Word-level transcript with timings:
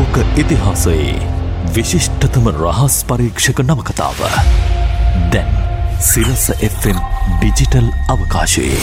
ලෝක 0.00 0.16
ඉතිහාසයේ 0.34 1.14
විශිෂ්ටතම 1.74 2.46
රහස් 2.50 2.94
පරීක්ෂක 3.04 3.58
නවකතාව. 3.62 4.20
දැන් 5.32 5.50
සිරස 6.02 6.44
Fම් 6.68 7.00
ඩිජිටල් 7.32 7.88
අවකාශයේ. 8.08 8.78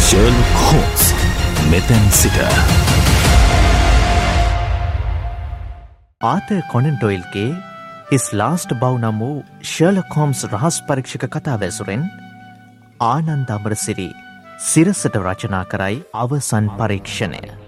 ශර්ල් 0.00 0.38
හෝස් 0.56 1.04
මෙතැන් 1.70 2.08
සිට. 2.12 2.38
ආත 6.22 6.50
කොනන්ටොයිල්ගේ 6.72 7.50
හිස් 8.10 8.26
ලාස්ට 8.32 8.74
බව් 8.76 8.94
නම් 8.96 9.20
වූ 9.20 9.36
ශර්ලකෝම්ස් 9.64 10.42
රහස් 10.48 10.80
පරීක්ෂක 10.88 11.28
කතා 11.28 11.60
වැසුරෙන් 11.60 12.02
ආනන්ද 13.04 13.54
අමරසිරි 13.58 14.08
සිරසට 14.64 15.22
රචනා 15.22 15.64
කරයි 15.66 16.02
අවසන් 16.16 16.74
පරීක්ෂණය. 16.74 17.65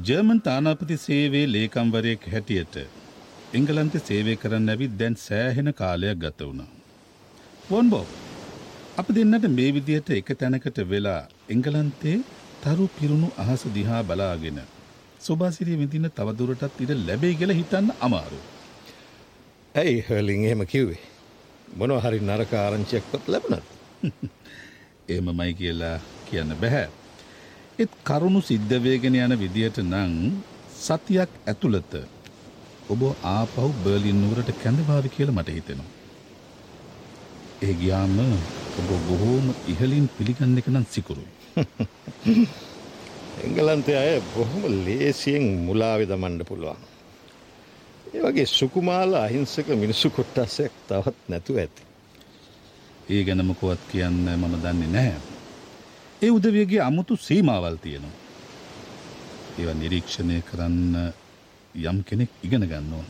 ජර්මන් 0.00 0.38
තානාපති 0.40 0.96
සේවේ 0.96 1.42
ලේකම්වරයෙක් 1.46 2.22
හැටියට 2.32 2.76
එංගලන්ත 3.52 3.96
සේවය 4.06 4.36
කරන්න 4.36 4.72
ඇවිත් 4.74 4.94
දැන් 5.00 5.16
සෑහෙන 5.16 5.68
කාලයක් 5.74 6.16
ගත 6.18 6.40
වුණා. 6.40 6.70
වොන් 7.70 7.90
බෝ 7.90 8.06
අප 8.96 9.08
දෙන්නට 9.16 9.48
මේ 9.48 9.74
විදියට 9.76 10.08
එක 10.10 10.32
තැනකට 10.40 10.80
වෙලා 10.92 11.28
එංගලන්තේ 11.48 12.14
තරු 12.62 12.86
පිරුණු 12.96 13.28
අහස 13.36 13.66
දිහා 13.74 14.00
බලාගෙන 14.02 14.62
සුභාසිරිය 15.20 15.76
විඳින්න 15.82 16.10
තවදුරටත් 16.10 16.80
ඉඩ 16.80 16.94
ලැබේ 17.02 17.34
කියලා 17.34 17.58
හිතන්න 17.60 17.92
අමාරු. 18.00 18.40
ඇයි 19.74 20.00
හර්ලිං 20.08 20.48
එහෙම 20.48 20.64
කිව්වේ. 20.66 21.02
මොනව 21.76 22.00
හරි 22.00 22.22
නරක 22.22 22.52
ආරංචියක්වත් 22.54 23.28
ලැබුණත්. 23.28 23.68
එහෙමමයි 25.10 25.52
කියලා 25.54 25.96
කියන්න 26.24 26.58
බැහැ. 26.64 26.88
එත් 27.78 27.92
කරුණු 28.04 28.40
සිද්ධ 28.40 28.74
වේගෙන 28.78 29.14
යන 29.16 29.34
විදියට 29.34 29.78
නම් 29.80 30.12
සතියක් 30.78 31.30
ඇතුළත 31.46 31.94
ඔබ 32.88 33.02
ආපහු 33.26 33.68
බර්ලින් 33.84 34.18
නුවරට 34.18 34.50
කැඳවාවි 34.56 35.08
කියලා 35.08 35.36
මට 35.36 35.48
හිතෙනවා. 35.50 35.90
ඒ 37.62 37.74
ගියාම 37.74 38.18
ඔබ 38.78 38.90
බොහෝම 39.08 39.46
ඉහලින් 39.66 40.06
පිළිගන්න 40.08 40.58
එක 40.58 40.68
නම් 40.68 40.86
සිකුරුයි. 40.86 41.30
එංගලන්තය 43.40 43.92
අය 43.94 44.20
බොහොම 44.30 44.62
ලේසියෙන් 44.84 45.48
මුලාවි 45.64 46.04
දමණ්ඩ 46.04 46.44
පුළුවන්. 46.44 46.80
ඒ 48.12 48.20
වගේ 48.22 48.48
සුකුමාල 48.48 49.14
අහිංසක 49.16 49.68
මිනිස්සු 49.76 50.10
කොට්ටස්සයක් 50.10 50.72
තවත් 50.88 51.18
නැතුව 51.28 51.56
ඇති. 51.56 51.82
ඒ 53.08 53.22
ගැනමකොවත් 53.24 53.82
කියන්න 53.90 54.26
මම 54.30 54.58
දන්නේ 54.60 54.90
නැහැ. 54.90 55.31
ඒ 56.22 56.30
උදවියගේ 56.30 56.80
අමුතු 56.80 57.16
සීමාවල් 57.16 57.76
තියෙනවා. 57.84 58.18
ඒවා 59.58 59.74
නිරීක්ෂණය 59.74 60.36
කරන්න 60.50 60.94
යම් 61.74 61.98
කෙනෙක් 62.08 62.30
ඉගෙන 62.46 62.66
ගන්න 62.70 62.92
ඕන. 62.98 63.08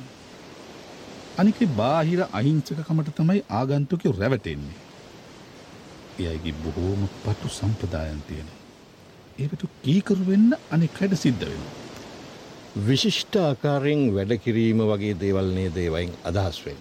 අනිකේ 1.39 1.69
බාහිර 1.81 2.23
අහිංසකකමට 2.33 3.13
තමයි 3.19 3.45
ආගන්තුකයෝ 3.59 4.15
රැවටෙන්නේ. 4.21 4.79
ඒ 6.21 6.29
අයගේ 6.33 6.57
බොහෝම 6.65 7.05
පටු 7.23 7.55
සම්ප්‍රදායන් 7.59 8.25
තියෙනවා. 8.29 8.61
ඒකට 9.39 9.69
කීකරු 9.85 10.27
වෙන්න 10.27 10.59
අනෙක් 10.71 11.01
අයට 11.03 11.21
සිද්ධ 11.25 11.45
වෙනවා. 11.45 11.79
විශිෂ්ට 12.87 13.37
ආකාරයෙන් 13.39 14.05
වැඩ 14.15 14.39
කිරීම 14.45 14.87
වගේ 14.91 15.17
දේවල්නේ 15.21 15.71
දේවයින් 15.75 16.21
අදහස් 16.25 16.67
වෙන්. 16.67 16.81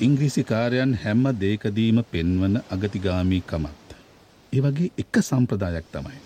ඉංග්‍රීසි 0.00 0.44
කාරයන් 0.44 0.98
හැම්ම 1.04 1.32
දේකදීම 1.40 2.04
පෙන්වන 2.12 2.62
අගතිගාමී 2.70 3.48
කමත්. 3.50 3.83
ඒ 4.54 4.60
වගේ 4.60 4.90
එක 4.98 5.14
සම්ප්‍රදායක් 5.20 5.86
තමයි. 5.92 6.18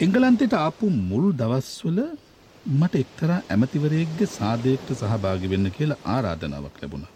එංගලන්තෙට 0.00 0.54
ආපු 0.56 0.90
මුල් 1.02 1.26
දවස්වල 1.32 1.98
මට 2.72 2.94
එක්තරා 2.94 3.38
ඇමතිවරයෙක්ගේ 3.46 4.28
සාධයක්ට 4.28 4.90
සහභාගි 4.94 5.50
වෙන්න 5.52 5.70
කියලා 5.70 6.02
ආරාධනාවක් 6.06 6.76
ලැබුණ. 6.82 7.06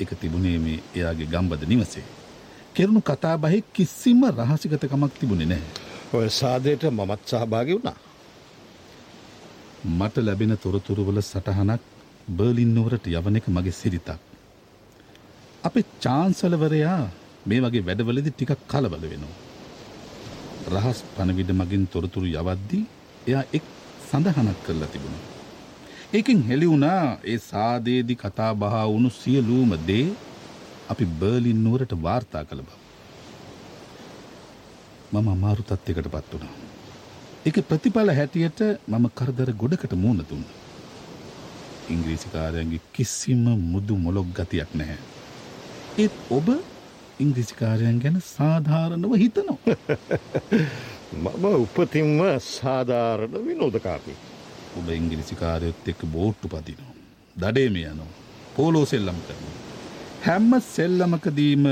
එක 0.00 0.10
තිබුණේ 0.20 0.58
මේ 0.58 0.78
එයාගේ 0.94 1.26
ගම්බද 1.26 1.62
නිවසේ. 1.68 2.06
කෙරුණු 2.74 3.02
කතාබහෙ 3.02 3.58
කිසිම 3.72 4.22
රහසිගතකමක් 4.30 5.12
තිබුණේ 5.20 5.50
නැහැ. 5.52 5.70
ඔය 6.12 6.28
සාදයට 6.32 6.88
මමත් 6.90 7.20
සහභාගි 7.26 7.76
වුණා. 7.76 7.98
මට 9.90 10.16
ලැබෙන 10.20 10.56
තොරතුරුවල 10.58 11.22
සටහනක් 11.22 11.82
බර්ලින් 12.30 12.74
නුවරට 12.74 13.06
යවන 13.08 13.36
එක 13.36 13.46
මගේ 13.48 13.72
සිරිතක්. 13.72 14.20
අපේ 15.64 15.90
චාන්සලවරයා 16.02 17.02
මේ 17.48 17.60
වගේ 17.64 17.86
වැඩවලදි 17.88 18.30
ටිකක් 18.32 18.62
කලබල 18.70 19.04
වෙනවා. 19.12 19.36
රහස් 20.74 20.98
පණවිඩ 21.16 21.50
මගින් 21.60 21.84
තොරතුරු 21.92 22.28
යවද්දී 22.40 22.84
එයා 23.28 23.44
එක් 23.56 23.64
සඳහනක් 24.08 24.58
කරලා 24.66 24.90
තිබුණා. 24.94 25.24
ඒකින් 26.16 26.40
හෙළි 26.48 26.66
වුණා 26.72 27.04
ඒ 27.32 27.38
සාදේදි 27.50 28.14
කතා 28.22 28.52
බහා 28.62 28.84
වුණු 28.92 29.10
සියලූම 29.20 29.72
දේ 29.88 30.06
අපි 30.92 31.04
බර්ලින් 31.20 31.60
නුවරට 31.64 31.92
වාර්තා 32.06 32.44
කළ 32.48 32.62
බව. 32.66 32.70
මම 35.12 35.28
අමාරු 35.34 35.62
තත්ත්වයකට 35.62 36.10
පත් 36.14 36.32
වුණා. 36.32 36.56
එක 37.48 37.56
ප්‍රතිඵල 37.68 38.10
හැටියට 38.18 38.60
මම 38.88 39.06
කරදර 39.18 39.52
ගොඩකට 39.62 39.94
මූුණ 40.02 40.26
දුන්න. 40.30 40.44
ඉංග්‍රීසිකාරයන්ගේ 41.94 42.82
කිසිම 42.94 43.46
මුදු 43.72 43.96
මොලොක් 44.04 44.28
ගතියක් 44.38 44.70
නැහැ. 44.74 44.98
ඒත් 45.98 46.14
ඔබ 46.38 46.48
ඉංග්‍රිසිකාරයන් 47.20 47.98
ගැන 48.02 48.18
සාධාරණව 48.26 49.12
හිතනවා. 49.22 49.76
මම 51.14 51.44
උපතින්ම 51.56 52.18
සාධාරණ 52.48 53.46
විනෝදකාපි. 53.46 54.14
ඔබ 54.78 54.88
ඉංග්‍රිසිකාරයොත් 54.90 55.88
එක්ක 55.88 56.02
බෝට්ටු 56.12 56.48
පතිනවා. 56.48 56.94
දඩේම 57.36 57.76
යනවා. 57.76 58.10
පෝලෝ 58.56 58.84
සෙල්ලම් 58.86 59.22
කරනවා. 59.22 59.56
හැම්ම 60.22 60.52
සෙල්ලමකදීම 60.66 61.64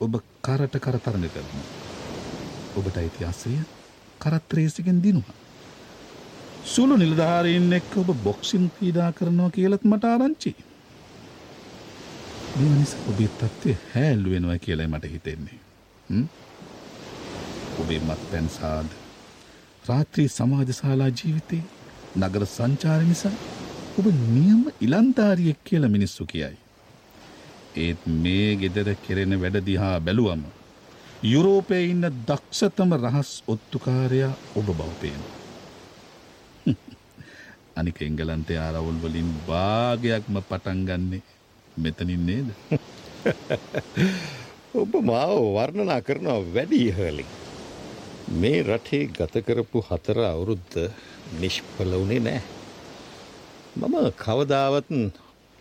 ඔබ 0.00 0.14
කරට 0.42 0.74
කරතරණ 0.78 1.28
කරනවා. 1.28 1.68
ඔබට 2.76 2.96
අයිතිහාසය 2.96 3.52
කරත්‍රේසිකෙන් 4.18 5.02
දිනවා. 5.02 5.38
සුළු 6.64 6.96
නිලධාරීන් 6.96 7.72
එක්ක 7.72 7.92
ඔබ 7.96 8.10
බොක්සින් 8.24 8.66
පීඩා 8.70 9.12
කරනවා 9.12 9.50
කියලත් 9.50 9.84
මට 9.84 10.04
ආරංචි. 10.06 10.56
මේ 12.50 12.70
නිසා 12.70 13.00
ඔබේ 13.08 13.28
තත්ත්වය 13.34 13.76
හැල්ලු 13.94 14.30
වෙනවා 14.30 14.58
කියලයි 14.58 14.86
මට 14.86 15.12
හිතෙන්නේ. 15.12 15.58
ඔබේ 17.80 18.00
මත් 18.00 18.22
පැන්සාද 18.30 18.88
රාත්‍රී 19.84 20.28
සමාජශාලා 20.30 21.10
ජීවිතේ 21.14 21.62
නගර 22.18 22.46
සංචාර 22.48 23.02
නිසා 23.02 23.32
ඔබ 23.98 24.06
නියම 24.28 24.62
ඉලන්තාරියෙක් 24.80 25.60
කියල 25.64 25.88
මිනිස්සු 25.88 26.26
කියයි. 26.26 26.56
ඒත් 27.76 28.06
මේ 28.18 28.50
ගෙදර 28.56 28.94
කෙරෙන 29.04 29.40
වැඩදිහා 29.42 29.96
බැලුවම 30.00 30.42
යුරෝපය 31.24 31.82
ඉන්න 31.86 32.06
දක්ෂතම 32.28 32.94
රහස් 32.96 33.32
ඔත්තුකාරයා 33.48 34.32
ඔබ 34.56 34.70
බවපේන. 34.72 35.22
අනික 37.76 38.02
එංගලන්තේ 38.02 38.58
ආරවුල් 38.60 38.98
වලින් 39.02 39.30
භාගයක්ම 39.46 40.40
පටන්ගන්නේ 40.44 41.22
මෙතනින් 41.82 42.22
නේද. 42.28 42.48
ඔබ 44.80 44.92
මාව 45.10 45.36
වර්ණනා 45.56 46.00
කරනවා 46.06 46.40
වැඩි 46.54 46.80
ඉහලින්. 46.90 47.30
මේ 48.40 48.62
රටේ 48.62 49.06
ගතකරපු 49.16 49.82
හතර 49.88 50.18
අවුරුද්ධ 50.30 50.78
නිෂ්පල 51.40 51.94
වුණේ 51.98 52.20
නෑ. 52.26 52.42
මම 53.76 53.96
කවදාවත් 54.24 54.90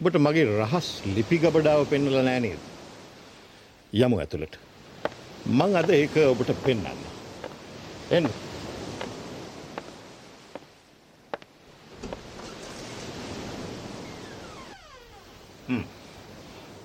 ඔබට 0.02 0.20
මගේ 0.26 0.46
රහස් 0.60 0.90
ලිපි 1.06 1.40
ගබඩාව 1.44 1.88
පෙන්නල 1.92 2.20
නෑනේද. 2.20 2.62
යමු 3.94 4.20
ඇතුළට. 4.20 4.60
මං 5.46 5.76
අද 5.76 5.90
ඒක 5.92 6.16
ඔබට 6.26 6.54
පෙන්න්න. 6.66 6.86
එන්න. 8.12 8.30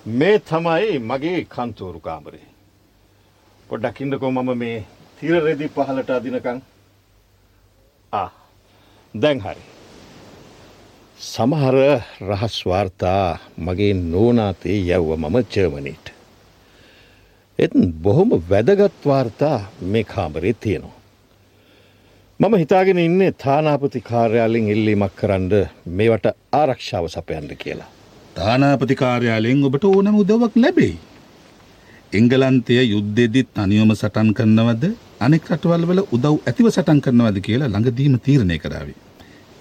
මේ 0.05 0.39
තමයි 0.39 0.99
මගේ 0.99 1.45
කන්තෝරු 1.45 1.99
කාමරේ. 1.99 2.47
පොඩ්ඩක්කින්නකෝ 3.69 4.31
මම 4.31 4.51
මේ 4.57 4.85
තිරරෙදි 5.19 5.67
පහලට 5.67 6.09
අදිනකං 6.09 6.59
ආ 8.13 8.29
දැන් 9.15 9.39
හරි. 9.39 9.63
සමහර 11.19 11.77
රහස්වාර්තා 12.21 13.39
මගේ 13.57 13.93
නෝනාතේ 13.93 14.77
යැව්ව 14.89 15.09
මම 15.17 15.37
ජර්මනීට. 15.53 16.13
එත් 17.59 17.73
බොහොම 18.03 18.29
වැදගත්වාර්තා 18.49 19.59
මේ 19.81 20.03
කාමරේ 20.03 20.53
තියෙනවා. 20.53 21.01
මම 22.39 22.55
හිතාගෙන 22.57 22.99
ඉන්නේ 22.99 23.31
තානාපති 23.31 24.01
කාර්යාලෙන් 24.01 24.69
ඉල්ලීමක් 24.69 25.15
කරන්න 25.15 25.51
මේවට 25.87 26.25
ආරක්ෂාව 26.53 27.07
සපයන්න 27.07 27.57
කියලා. 27.57 27.94
තානාපති 28.37 28.95
කාර්යාලයෙන් 29.01 29.63
ඔබට 29.67 29.83
ඕනම 29.89 30.15
උදවක් 30.21 30.55
ලැබෙයි. 30.63 30.95
එංගලන්තය 32.17 32.75
යුද්ධෙදිත් 32.93 33.59
අනියොම 33.63 33.91
සටන් 33.95 34.29
කරනවද 34.37 34.83
අනෙක් 35.25 35.49
රටවල් 35.51 35.83
වල 35.89 36.01
උදව් 36.15 36.35
ඇතිව 36.49 36.67
සටන් 36.71 36.99
කරනවාද 37.05 37.37
කියලා 37.47 37.71
ළඟදීම 37.71 38.15
තීරණය 38.25 38.57
කරාවේ. 38.63 38.97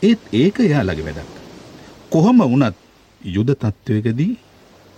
ඒත් 0.02 0.22
ඒක 0.42 0.56
එයාලගේ 0.66 1.06
වැඩක්. 1.08 1.30
කොහොම 2.12 2.38
වුණත් 2.52 2.76
යුද 3.20 3.50
තත්ත්වයකදී 3.62 4.32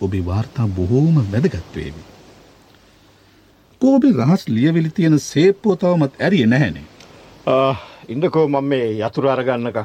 ඔබේ 0.04 0.26
වාර්තා 0.28 0.66
බොහෝම 0.78 1.16
වැදගත්වේවි. 1.32 2.02
කෝබි 3.80 4.08
රහස් 4.20 4.42
ලියවිලි 4.54 4.90
තියෙන 4.96 5.18
සේප්පුව 5.30 5.76
තවමත් 5.82 6.14
ඇරිය 6.20 6.46
නැහැනේ. 6.52 6.86
ඉන්නකෝ 8.12 8.46
මම 8.48 8.64
මේ 8.70 8.88
යතුර 9.00 9.28
අරගන්නක 9.34 9.78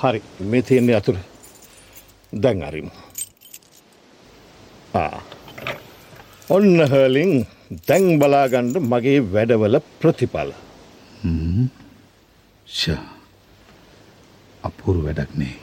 හරි 0.00 0.20
මේ 0.50 0.62
තියෙන්නේ 0.62 0.98
අතුර 1.00 1.16
දැන් 2.42 2.60
අරිමු 2.68 2.92
ඔන්න 6.56 6.76
හලින් 6.92 7.32
දැන් 7.88 8.06
බලාගණ්ඩ 8.20 8.76
මගේ 8.92 9.18
වැඩවල 9.34 9.76
ප්‍රතිඵල 10.00 10.50
ෂා 12.68 13.02
අපුරු 14.68 15.00
වැඩක්නේ. 15.06 15.54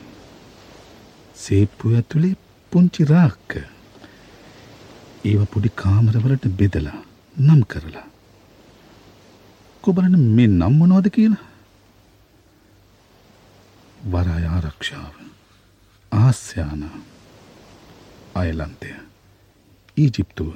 සේප්පු 1.44 1.94
ඇතුළේ 1.98 2.36
පුංචි 2.72 3.04
රාක්ක. 3.12 3.52
ඒව 5.30 5.42
පොඩි 5.54 5.70
කාමරවලට 5.82 6.46
බෙදලා 6.60 7.00
නම් 7.38 7.62
කරලා. 7.72 8.08
කොබලන 9.84 10.16
මේ 10.36 10.50
නම්මනෝද 10.60 11.08
කියලා. 11.16 11.46
වරාය 14.12 14.46
ආරක්ෂාව. 14.48 15.14
ආස්්‍යයාන 16.12 16.84
අයලන්තය 18.36 18.90
ඊජිප්තුව 19.98 20.52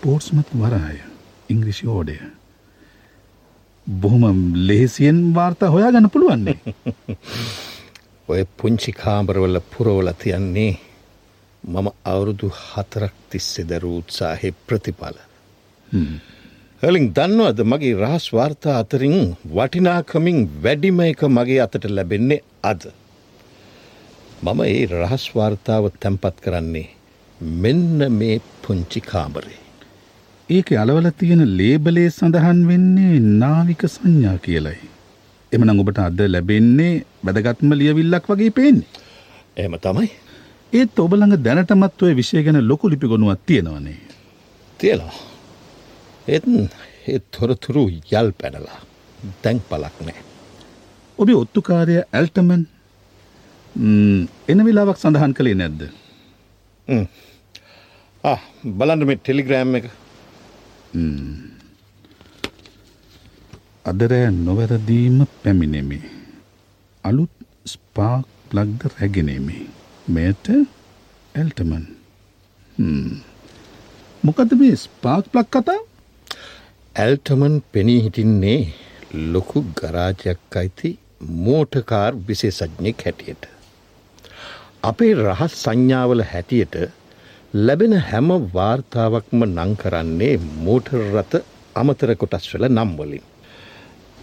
පෝර්ස්මත් 0.00 0.48
වරාය 0.54 0.98
ඉංග්‍රිෂි 1.48 1.86
ඕඩය 1.88 2.16
බොහොම 3.86 4.40
ලේසියෙන් 4.68 5.20
වාර්තා 5.34 5.70
හොයා 5.70 5.92
ගන්න 5.92 6.10
පුළුවන්නේ. 6.10 6.56
ඔය 8.28 8.42
පුංචි 8.56 8.92
කාම්බරවල 8.94 9.60
පුරෝල 9.72 10.12
තියන්නේ 10.14 10.72
මම 11.64 11.86
අවුරුදු 12.04 12.48
හතරක් 12.62 13.14
තිස්සෙ 13.30 13.62
දරු 13.64 13.96
උත්සාහය 13.98 14.54
ප්‍රතිඵල. 14.66 15.16
හලින් 16.82 17.06
දන්නවද 17.12 17.60
මගේ 17.64 17.94
රහස් 17.96 18.26
වාර්තා 18.32 18.78
අතරින් 18.78 19.18
වටිනාකමින් 19.50 20.38
වැඩිම 20.62 21.00
එක 21.02 21.22
මගේ 21.30 21.60
අතට 21.60 21.84
ලැබෙන්නේ 21.90 22.44
අද. 22.64 22.82
මම 24.44 24.60
ඒ 24.64 24.86
රහස් 24.92 25.24
වාර්තාව 25.36 25.84
තැන්පත් 26.02 26.36
කරන්නේ 26.44 26.88
මෙන්න 27.62 28.00
මේ 28.18 28.34
පුංචි 28.62 29.00
කාමරේ. 29.10 29.60
ඒක 30.48 30.68
අලවල 30.82 31.06
තියෙන 31.20 31.42
ලේබලේ 31.58 32.08
සඳහන් 32.08 32.60
වෙන්නේ 32.70 33.14
නාවික 33.42 33.82
සංඥා 33.94 34.36
කියලයි. 34.46 34.80
එමනම් 35.52 35.80
ඔබට 35.82 36.00
අද 36.06 36.20
ලැබෙන්නේ 36.34 36.92
වැදගත්ම 37.26 37.72
ලියවිල්ලක් 37.80 38.26
වගේ 38.32 38.56
පේන්නේ. 38.58 38.90
එම 39.56 39.76
තමයි. 39.86 40.10
ඒත් 40.72 41.00
ඔබළඟ 41.04 41.36
දැනටමත් 41.46 42.04
ඔය 42.04 42.12
විෂය 42.20 42.44
ගැන 42.46 42.60
ලොකු 42.70 42.92
ලිපි 42.92 43.12
ගොනුවක් 43.12 43.40
තියෙනවනේ. 43.46 43.98
තියලා. 44.80 45.14
ඒත් 46.28 46.44
ඒ 47.08 47.18
තොරතුරු 47.32 47.86
යල් 48.18 48.28
පැනලා 48.40 48.80
දැන් 49.42 49.64
පලක් 49.70 49.96
නෑ. 50.06 50.20
ඔබේ 51.18 51.40
ඔත්තුකාරය 51.42 51.96
ඇල්ටමන් 52.02 52.62
එන 53.76 54.58
වෙලාවක් 54.66 54.98
සඳහන් 55.02 55.32
කළේ 55.38 55.58
නැද්ද. 55.60 55.80
බලන්ඩ 58.78 59.06
මේ 59.08 59.18
ටෙලිග්‍රෑම් 59.20 59.74
එක 59.78 59.86
අදරෑ 63.90 64.28
නොවැරදීම 64.46 65.18
පැමිණෙමි. 65.42 65.98
අලුත් 67.04 67.34
ස්පාක් 67.72 68.26
ප්ලග්ද 68.50 68.80
රැගෙනෙමි. 68.94 69.58
මෙයට 70.14 70.46
ඇල්ටමන්. 71.34 71.84
මොකද 74.26 74.50
මේ 74.60 74.76
ස්පාක් 74.84 75.24
ප්ලක් 75.32 75.50
කතා 75.56 75.80
ඇල්ටමන් 77.04 77.56
පෙනී 77.72 78.00
හිටින්නේ 78.04 78.60
ලොකු 79.34 79.58
ගරාජයක් 79.80 80.56
අයිති 80.62 80.90
මෝටකාර් 81.46 82.12
විශේසඥෙක් 82.28 83.04
හැටියට. 83.08 83.44
අපේ 84.88 85.12
රහස් 85.16 85.52
සංඥාවල 85.62 86.22
හැටියට 86.30 86.74
ලැබෙන 87.66 87.94
හැම 88.08 88.28
වාර්තාවක්ම 88.56 89.44
නං 89.46 89.70
කරන්නේ 89.82 90.34
මෝටර් 90.64 90.98
රථ 91.14 91.36
අමතර 91.82 92.10
කොටස් 92.22 92.48
වල 92.52 92.66
නම්වලින්. 92.68 93.24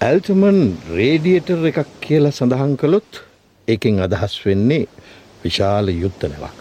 ඇල්ටමන් 0.07 0.59
රේඩියටර් 0.97 1.63
එකක් 1.69 1.89
කියලා 2.05 2.33
සඳහන් 2.37 2.75
කළොත් 2.81 3.21
ඒකෙන් 3.67 4.03
අදහස් 4.05 4.35
වෙන්නේ 4.45 4.85
විශාල 5.43 5.89
යුද්ධනවක්. 5.93 6.59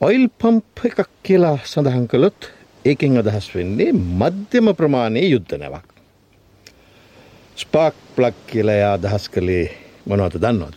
ඔයිල් 0.00 0.26
පම්ප් 0.40 0.90
එකක් 0.90 1.14
කියලා 1.28 1.56
සඳහන් 1.72 2.10
කළොත් 2.14 2.50
ඒකෙන් 2.84 3.22
අදහස් 3.22 3.48
වෙන්නේ 3.54 3.94
මධ්‍යම 3.94 4.74
ප්‍රමාණයේ 4.80 5.30
යුද්ධනවක්. 5.34 5.86
ස්පාක් 7.56 7.96
ප්ලක් 8.16 8.36
කියලයා 8.50 8.92
අදහස් 8.98 9.30
කළේ 9.34 9.64
මොනවත 10.06 10.42
දන්නවද. 10.42 10.76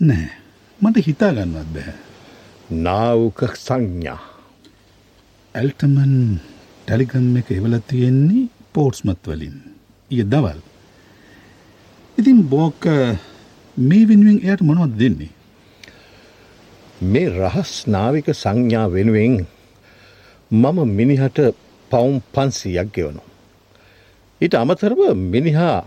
නෑ 0.00 0.39
මට 0.80 1.02
හිතාගන්නවත් 1.06 1.68
බැහැ. 1.74 1.98
නාවක 2.84 3.40
සංඥා. 3.56 4.20
ඇල්ටමන් 5.54 6.14
ටැලිගම් 6.84 7.36
එක 7.40 7.50
එවල 7.52 7.74
තියෙන්නේ 7.88 8.48
පෝට්ස්මත් 8.72 9.28
වලින් 9.28 9.58
ඊය 10.10 10.24
දවල්. 10.24 10.60
ඉතින් 12.18 12.40
බෝක 12.48 12.88
මේ 13.76 14.08
වෙනුවෙන් 14.08 14.40
එයට 14.42 14.62
මොනවද 14.62 14.96
දෙන්නේ. 14.96 15.30
මේ 17.02 17.28
රහස් 17.30 17.72
නාවික 17.86 18.32
සංඥා 18.34 18.86
වෙනුවෙන් 18.88 19.40
මම 20.50 20.78
මිනිහට 20.90 21.38
පවුම් 21.90 22.20
පන්සීයක් 22.34 22.88
ගෙවනු. 22.94 23.22
ඊට 24.40 24.54
අමතරව 24.56 25.00
මිනිහා 25.28 25.78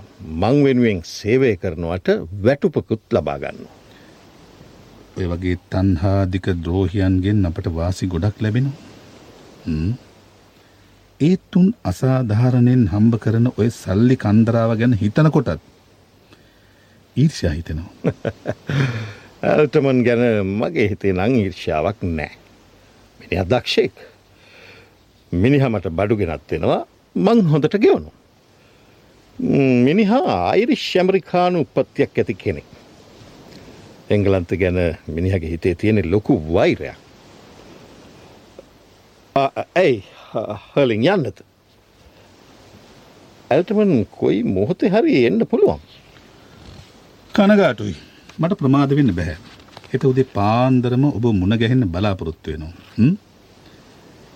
මං 0.41 0.57
වෙනුවෙන් 0.65 0.99
සේවය 1.09 1.55
කරනවට 1.57 2.07
වැටුපකුත් 2.43 3.01
ලබාගන්න. 3.11 3.65
ඔය 5.17 5.25
වගේ 5.29 5.57
තන්හාදික 5.71 6.47
ද්‍රෝහියන්ගෙන් 6.63 7.45
අපට 7.45 7.67
වාසි 7.71 8.07
ගොඩක් 8.07 8.37
ලැබෙන. 8.41 8.67
ඒත්තුන් 11.19 11.67
අසාධාරණයෙන් 11.83 12.87
හම්බ 12.93 13.19
කරන 13.23 13.47
ඔය 13.53 13.69
සල්ලි 13.71 14.15
කන්දරාව 14.17 14.71
ගැන 14.79 14.95
හිතනකොටත් 14.95 15.61
ඊර්ෂා 17.15 17.53
හිතනවා. 17.53 17.91
ඇල්ටමන් 19.51 20.01
ගැන 20.07 20.23
මගේ 20.53 20.87
හිතේ 20.91 21.13
නං 21.13 21.37
ඊර්ෂාවක් 21.41 22.01
නෑ. 22.11 22.33
මිනි 23.19 23.41
අදක්ෂයෙක්. 23.43 23.95
මිනිහමට 25.31 25.87
බඩු 25.91 26.17
ගෙනත් 26.17 26.51
වෙනවා 26.51 26.81
මං 27.15 27.39
හොඳට 27.51 27.77
ගෙවනු. 27.79 28.11
මිනිහා 29.85 30.37
අයිරි 30.51 30.75
ශැමරිකානු 30.81 31.65
උපත්තියක් 31.65 32.17
ඇති 32.17 32.35
කෙනෙක්. 32.35 32.67
එංගලන්ත 34.09 34.51
ගැන 34.61 34.79
මිනිහගේ 35.07 35.49
හිතේ 35.49 35.75
තියෙන 35.75 36.01
ලොකු 36.11 36.35
වෛරයක්. 36.53 36.97
ඇයි 39.35 40.03
හලින් 40.75 41.03
යන්නත. 41.13 41.41
ඇල්ටමන් 43.51 44.05
කොයි 44.19 44.43
මොහොතේ 44.43 44.89
හරි 44.89 45.25
එන්න 45.25 45.45
පුළුවන්. 45.51 45.79
කනගාටුයි 47.35 47.95
මට 48.39 48.57
ප්‍රමාද 48.59 48.95
වෙන්න 48.97 49.15
බැහැ. 49.19 49.37
එත 49.93 50.03
උදේ 50.03 50.27
පාන්දරම 50.37 51.05
ඔබ 51.09 51.25
මුණ 51.41 51.57
ගැහෙන්න 51.61 51.85
බලාපොරොත්තු 51.95 52.51
වෙනවා. 52.51 52.73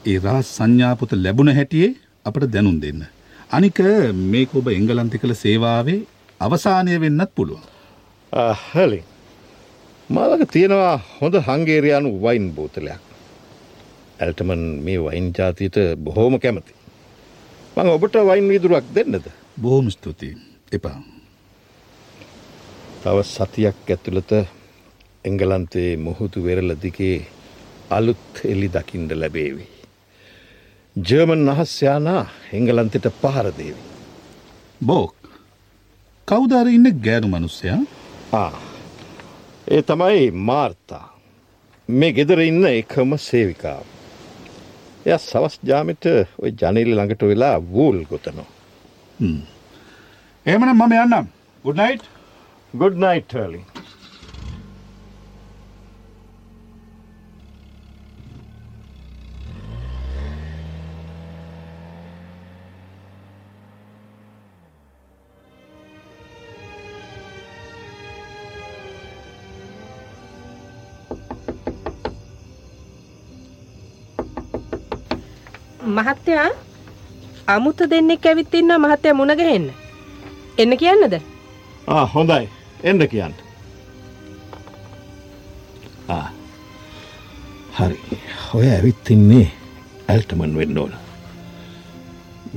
ඒ 0.06 0.18
රහස් 0.20 0.50
සංඥාපොත 0.58 1.12
ලැබුණ 1.26 1.54
හැටියේ 1.58 1.96
අපට 2.26 2.48
දැනුම් 2.56 2.80
දෙන්න. 2.84 3.04
අනික 3.52 3.80
මේක 4.34 4.56
ඔබ 4.56 4.68
එංගලන්තෙ 4.70 5.18
කළ 5.22 5.36
සේවාවේ 5.44 6.00
අවසානය 6.40 6.98
වෙන්නත් 7.04 7.32
පුළුවන්. 7.36 7.64
හලි. 8.74 9.00
මාලක 10.10 10.52
තියෙනවා 10.52 10.96
හොඳ 11.20 11.36
හංගේරයානු 11.48 12.10
වයින් 12.24 12.46
බෝතලයක්. 12.56 13.02
ඇල්ටමන් 14.20 14.64
මේ 14.86 15.00
වයින් 15.00 15.28
ජාතියට 15.38 15.78
බොහෝම 15.98 16.40
කැමති. 16.40 16.74
මං 17.76 17.88
ඔබට 17.88 18.16
වයින් 18.30 18.48
විදුරක් 18.50 18.86
දෙන්නද. 18.96 19.26
බොහෝම 19.62 19.90
ස්තුතියි 19.92 20.38
එපා. 20.72 21.00
තව 23.04 23.18
සතියක් 23.26 23.90
ඇතුළත 23.90 24.32
එංගලන්තේ 25.26 25.92
මුහුදු 25.98 26.44
වෙරල 26.44 26.72
දිගේ 26.84 27.28
අලුත් 27.90 28.42
එලි 28.46 28.70
දකිින්ඩ 28.70 29.12
ලැබේවි. 29.12 29.68
ජර්මන් 30.96 31.44
නහස්යානා 31.48 32.24
එංගලන්තෙට 32.54 33.12
පහරදේවි. 33.22 33.84
බෝක් 34.86 35.16
කෞදාර 36.28 36.68
ඉන්න 36.68 36.90
ගෑනු 37.06 37.28
මනුස්සයා 37.28 37.80
ආ 38.34 38.77
ඒ 39.68 39.82
තමයි 39.82 40.32
මාර්තා 40.32 41.06
මේ 41.90 42.12
ගෙදර 42.18 42.40
ඉන්න 42.40 42.66
එකම 42.68 43.16
සේවිකාව. 43.20 43.86
එය 45.06 45.18
සවස් 45.18 45.56
ජාමිට 45.70 46.06
ඔය 46.44 46.52
ජනීල 46.62 46.92
ළඟට 46.94 47.26
වෙලා 47.32 47.58
වූල් 47.74 47.98
ගොතනවා. 48.12 48.48
එහෙමනම් 50.46 50.72
මම 50.76 50.96
යන්නම් 51.00 51.28
ගුඩ්නයිට් 51.66 52.08
ගොඩ් 52.74 53.04
නයිට් 53.04 53.36
හලි. 53.40 53.62
මහත්තයා 76.00 76.50
අමුත 77.56 77.80
දෙන්නෙක් 77.92 78.26
ඇවිත් 78.30 78.54
ඉන්නවා 78.60 78.84
මහත්තයා 78.86 79.18
මුණ 79.20 79.38
ගැහෙන්න. 79.40 79.68
එන්න 80.62 80.78
කියන්නද? 80.82 81.14
ආ 81.88 82.06
හොඳයි 82.14 82.46
එන්න 82.84 83.08
කියන්න. 83.14 83.36
හරි 87.78 87.98
ඔය 88.58 88.68
ඇවිත්තින්නේ 88.76 89.48
ඇල්ටමන් 90.12 90.58
වෙන්න 90.60 90.78
ඕන. 90.84 90.94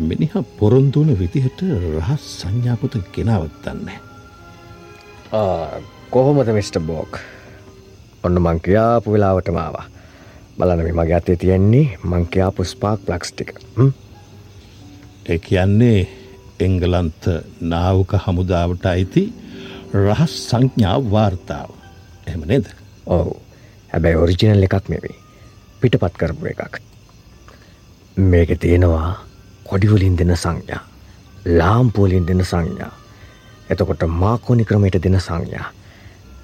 මිනිහ 0.09 0.35
පොරොන්දුවන 0.59 1.19
විදිහට 1.21 1.61
රහස් 1.97 2.25
සංඥාපත 2.41 2.95
ගෙනවත්තන්නේ. 3.15 3.99
කොහොමද 6.11 6.49
මිට. 6.59 6.77
බෝක් 6.89 7.21
ඔන්න 8.25 8.37
මං 8.45 8.61
කියාපු 8.67 9.13
වෙලාවට 9.13 9.49
මාවා 9.59 9.87
බලන 10.61 10.83
මේ 10.85 10.93
මගේ 10.93 11.17
අතේ 11.17 11.37
තියෙන්නේ 11.37 11.87
මං 12.05 12.25
කියාපු 12.33 12.65
ස්පාක් 12.65 13.01
ප්ලක්ස් 13.07 13.33
ටික. 13.33 13.51
ඒ 15.27 15.39
කියන්නේ 15.39 16.01
එංගලන්ත 16.61 17.29
නාවක 17.73 18.13
හමුදාවට 18.25 18.85
අයිති 18.87 19.23
රහස් 19.95 20.35
සංඥා 20.49 20.99
වාර්තාව. 21.13 21.71
එහම 22.27 22.45
නේද. 22.47 22.67
ඔවු. 23.07 23.35
හැබැයි 23.93 24.21
ඔරිජිනල් 24.23 24.69
එකක් 24.69 24.89
නෙවෙයි. 24.89 25.17
පිටපත් 25.81 26.15
කරපු 26.21 26.53
එකක්. 26.53 26.81
මේක 28.17 28.51
තියෙනවා 28.61 29.11
කොඩිවලින් 29.65 30.17
දෙන 30.19 30.37
සංඥා 30.37 30.83
ලාම්පුවලින් 31.59 32.27
දෙන 32.27 32.45
සංඥා. 32.45 32.95
එතකොට 33.71 34.03
මාකෝනි 34.23 34.65
ක්‍රමයට 34.65 35.03
දෙන 35.03 35.21
සංඥා. 35.21 35.69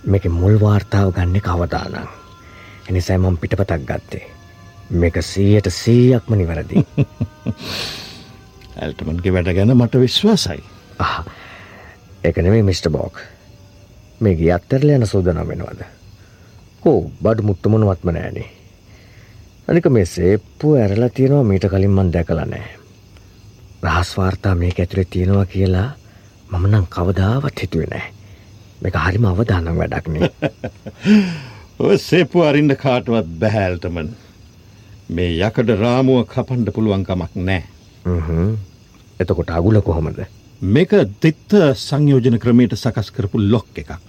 මේක 0.04 0.24
මුල් 0.30 0.60
වාර්තාව 0.60 1.12
ගන්න 1.12 1.40
කවදානම් 1.40 2.25
එනිසයි 2.88 3.18
මම 3.18 3.36
පිටපතක් 3.36 3.82
ගත්තේ. 3.82 4.26
මේක 4.90 5.16
සීයට 5.20 5.70
සීයක්ම 5.72 6.34
නිවැරදි. 6.34 6.86
ඇල්ටමන්ගේ 8.78 9.32
වැඩ 9.32 9.50
ගැන 9.56 9.74
මට 9.74 10.00
විශ්වාසයි. 10.00 10.62
එක 12.24 12.36
නෙමේ 12.38 12.62
මිට. 12.62 12.88
බෝක්. 12.88 13.18
මේ 14.20 14.34
ගිය 14.34 14.52
අත්තරල 14.52 14.94
යන 14.94 15.06
සෝදනම් 15.06 15.48
වෙනවද? 15.48 15.82
හෝ 16.82 17.10
බඩු 17.22 17.42
මුට්ටමොනුවත්ම 17.42 18.10
නෑනේ. 18.10 18.48
අනික 19.68 19.88
මේ 19.90 20.06
සේප්පු 20.06 20.74
ඇරලා 20.74 21.08
තියෙනවා 21.10 21.44
මීට 21.44 21.68
කලින් 21.68 21.90
මන් 21.90 22.12
දැකලා 22.12 22.46
නෑ. 22.46 22.68
රහස්වාර්තා 23.82 24.54
මේක 24.54 24.78
ඇතුළේ 24.78 25.10
තියෙනවා 25.10 25.46
කියලා 25.46 25.88
මම 26.50 26.66
නම් 26.68 26.86
කවදාවත් 26.86 27.62
හිතුවේ 27.62 27.90
නෑ. 27.90 28.06
මේක 28.82 28.94
හරිම 28.96 29.24
අවදානම් 29.24 29.78
වැඩක්නේ 29.78 30.30
ඔය 31.84 31.96
සේපු 32.02 32.40
අරින්න 32.48 32.72
කාටවත් 32.82 33.26
බැහැල්ටමන් 33.40 34.06
මේ 35.16 35.32
යකඩ 35.48 35.70
රාමුව 35.80 36.22
කපන්ඩ 36.30 36.70
පුළුවන්කමක් 36.76 37.34
නෑ. 37.48 37.64
එතකොට 39.22 39.52
අගුල 39.58 39.76
කොහොමද 39.88 40.22
මේක 40.76 40.94
දෙත්ත 41.24 41.56
සංයෝජන 41.82 42.38
ක්‍රමයට 42.44 42.76
සකස් 42.78 43.12
කරපු 43.18 43.42
ලොක් 43.52 43.82
එකක්. 43.82 44.08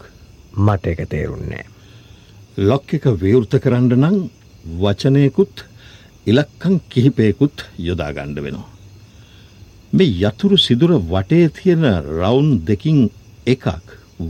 මට 0.65 0.93
එක 0.93 1.03
තේරුන්නේ. 1.15 1.65
ලොක් 2.69 2.95
එක 2.99 3.09
විවෘත 3.25 3.59
කරන්න 3.59 3.99
නං 3.99 4.17
වචනයකුත් 4.85 5.67
ඉලක්කං 6.25 6.79
කිහිපයකුත් 6.89 7.67
යොදාගණ්ඩ 7.89 8.43
වෙනවා. 8.47 8.71
මේ 9.93 10.17
යතුරු 10.23 10.63
සිදුර 10.69 10.95
වටේ 11.13 11.51
තියෙන 11.51 11.83
රවුන් 12.15 12.49
දෙකින් 12.63 13.07
එකක් 13.45 13.67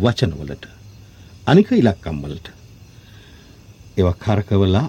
වචනවලට 0.04 0.72
අනික 1.46 1.78
ඉලක්කම්වලට 1.84 2.57
ඒව 3.98 4.10
කරකවලා 4.24 4.88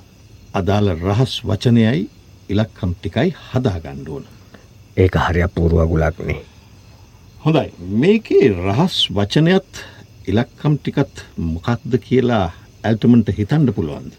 අදාළ 0.58 0.88
රහස් 0.94 1.34
වචනයයි 1.48 2.00
ඉලක්කම් 2.52 2.90
ටිකයි 2.94 3.30
හදාගණ්ඩුවන. 3.50 4.24
ඒක 5.02 5.14
හරි 5.26 5.42
අපූරුවගුලක්නේ. 5.46 6.40
හොඳයි 7.44 7.68
මේකේ 8.02 8.48
රහස් 8.66 8.96
වචනයත් 9.16 9.80
ඉලක්කම් 10.30 10.74
ටිකත් 10.78 11.22
මොකක්ද 11.52 11.92
කියලා 12.08 12.46
ඇල්ටමන්ට 12.84 13.30
හිතන්ඩ 13.38 13.72
පුළුවන්ද. 13.76 14.12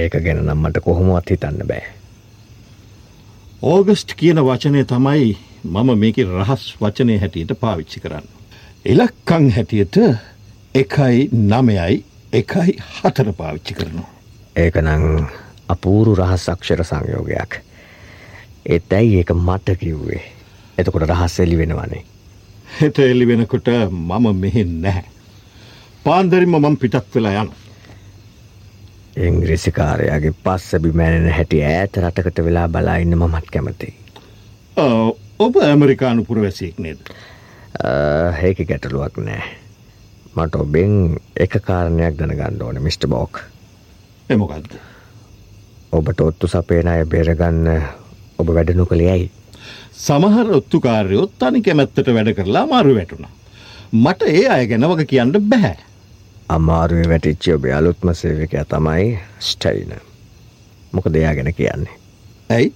ඒක 0.00 0.18
ගැන 0.26 0.44
නම්මට 0.44 0.82
කොහොමවත් 0.88 1.32
හිතන්න 1.34 1.64
බෑ. 1.70 1.86
ඕගස්ට් 3.72 4.14
කියන 4.20 4.42
වචනය 4.50 4.84
තමයි 4.92 5.32
මම 5.64 5.96
මේක 6.04 6.20
රහස් 6.26 6.68
වචනය 6.82 7.16
හැටියට 7.24 7.56
පාවිච්චි 7.64 8.04
කරන්න. 8.04 8.28
ඉලක්කං 8.84 9.50
හැටියට 9.56 9.96
එකයි 10.74 11.28
නමයයි 11.32 12.04
එකයි 12.32 12.76
හතර 13.02 13.32
පාවිච්චි 13.38 13.74
කරනවා. 13.74 14.10
ඒක 14.56 14.76
නං 14.82 15.26
අපූරු 15.68 16.14
රහස් 16.14 16.48
අක්ෂර 16.52 16.84
සංයෝගයක්. 16.84 17.56
ඒත් 18.66 18.92
ඇයි 18.98 19.18
ඒක 19.22 19.32
මට 19.34 19.78
කිව්වේ. 19.80 20.22
එතකොට 20.78 21.08
රහස් 21.10 21.40
එලි 21.40 21.58
වෙනවනේ. 21.58 22.04
හෙට 22.80 22.98
එලි 22.98 23.26
වෙනකොට 23.26 23.68
මම 23.90 24.30
මෙහෙන් 24.44 24.76
නැහැ. 24.82 25.04
පාන්දරින්ම 26.04 26.54
මම 26.58 26.76
පිටත් 26.76 27.14
වෙලා 27.14 27.42
යන. 27.42 27.50
ඉංග්‍රිසිකාරයාගේ 29.28 30.34
පස්ස 30.44 30.78
බිමෑනෙන 30.82 31.32
හැටි 31.36 31.64
ඈත 31.64 31.98
රටකට 32.02 32.44
වෙලා 32.46 32.68
බලා 32.68 32.96
ඉන්න 33.04 33.18
මමත් 33.18 33.50
කැමති. 33.56 33.94
ඔබ 34.76 35.56
ඇමරිකානු 35.56 36.24
පුරවැසියෙක් 36.24 36.78
නේද. 36.78 37.10
ඒක 38.42 38.62
ගැටලුවක් 38.68 39.18
නෑ. 39.26 39.42
මට 40.36 40.54
ඔබෙන් 40.54 41.16
එක 41.36 41.58
කාරණයක් 41.62 42.18
දැනගන්න 42.18 42.62
ඕන 42.62 42.82
මිට. 42.82 43.06
බෝක් 43.08 43.40
එමොකක්ද. 44.30 44.72
ඔබට 45.92 46.20
ඔත්තු 46.20 46.46
සපේන 46.46 46.88
අය 46.88 47.04
බේරගන්න 47.04 47.68
ඔබ 48.38 48.54
වැඩනු 48.54 48.86
කළේයයි. 48.86 49.30
සමහර 49.92 50.52
ඔත්තුකාරයොත් 50.58 51.42
අනි 51.42 51.62
කැමැත්තට 51.62 52.14
වැඩ 52.14 52.34
කරලා 52.38 52.66
මාරු 52.66 52.94
වැටුණ. 52.94 53.26
මට 53.92 54.22
ඒ 54.28 54.48
අය 54.48 54.66
ගැනවක 54.66 55.06
කියන්න 55.06 55.32
බැහැ. 55.48 55.76
අමාරුවේ 56.48 57.08
වැටිච්චි 57.08 57.54
ඔබේ 57.54 57.74
අලුත්ම 57.74 58.14
සේවකයා 58.14 58.64
තමයි 58.64 59.18
ස්ටයින. 59.38 59.94
මොක 60.92 61.12
දෙයා 61.12 61.34
ගැන 61.34 61.54
කියන්නේ. 61.54 61.98
ඇයි 62.50 62.72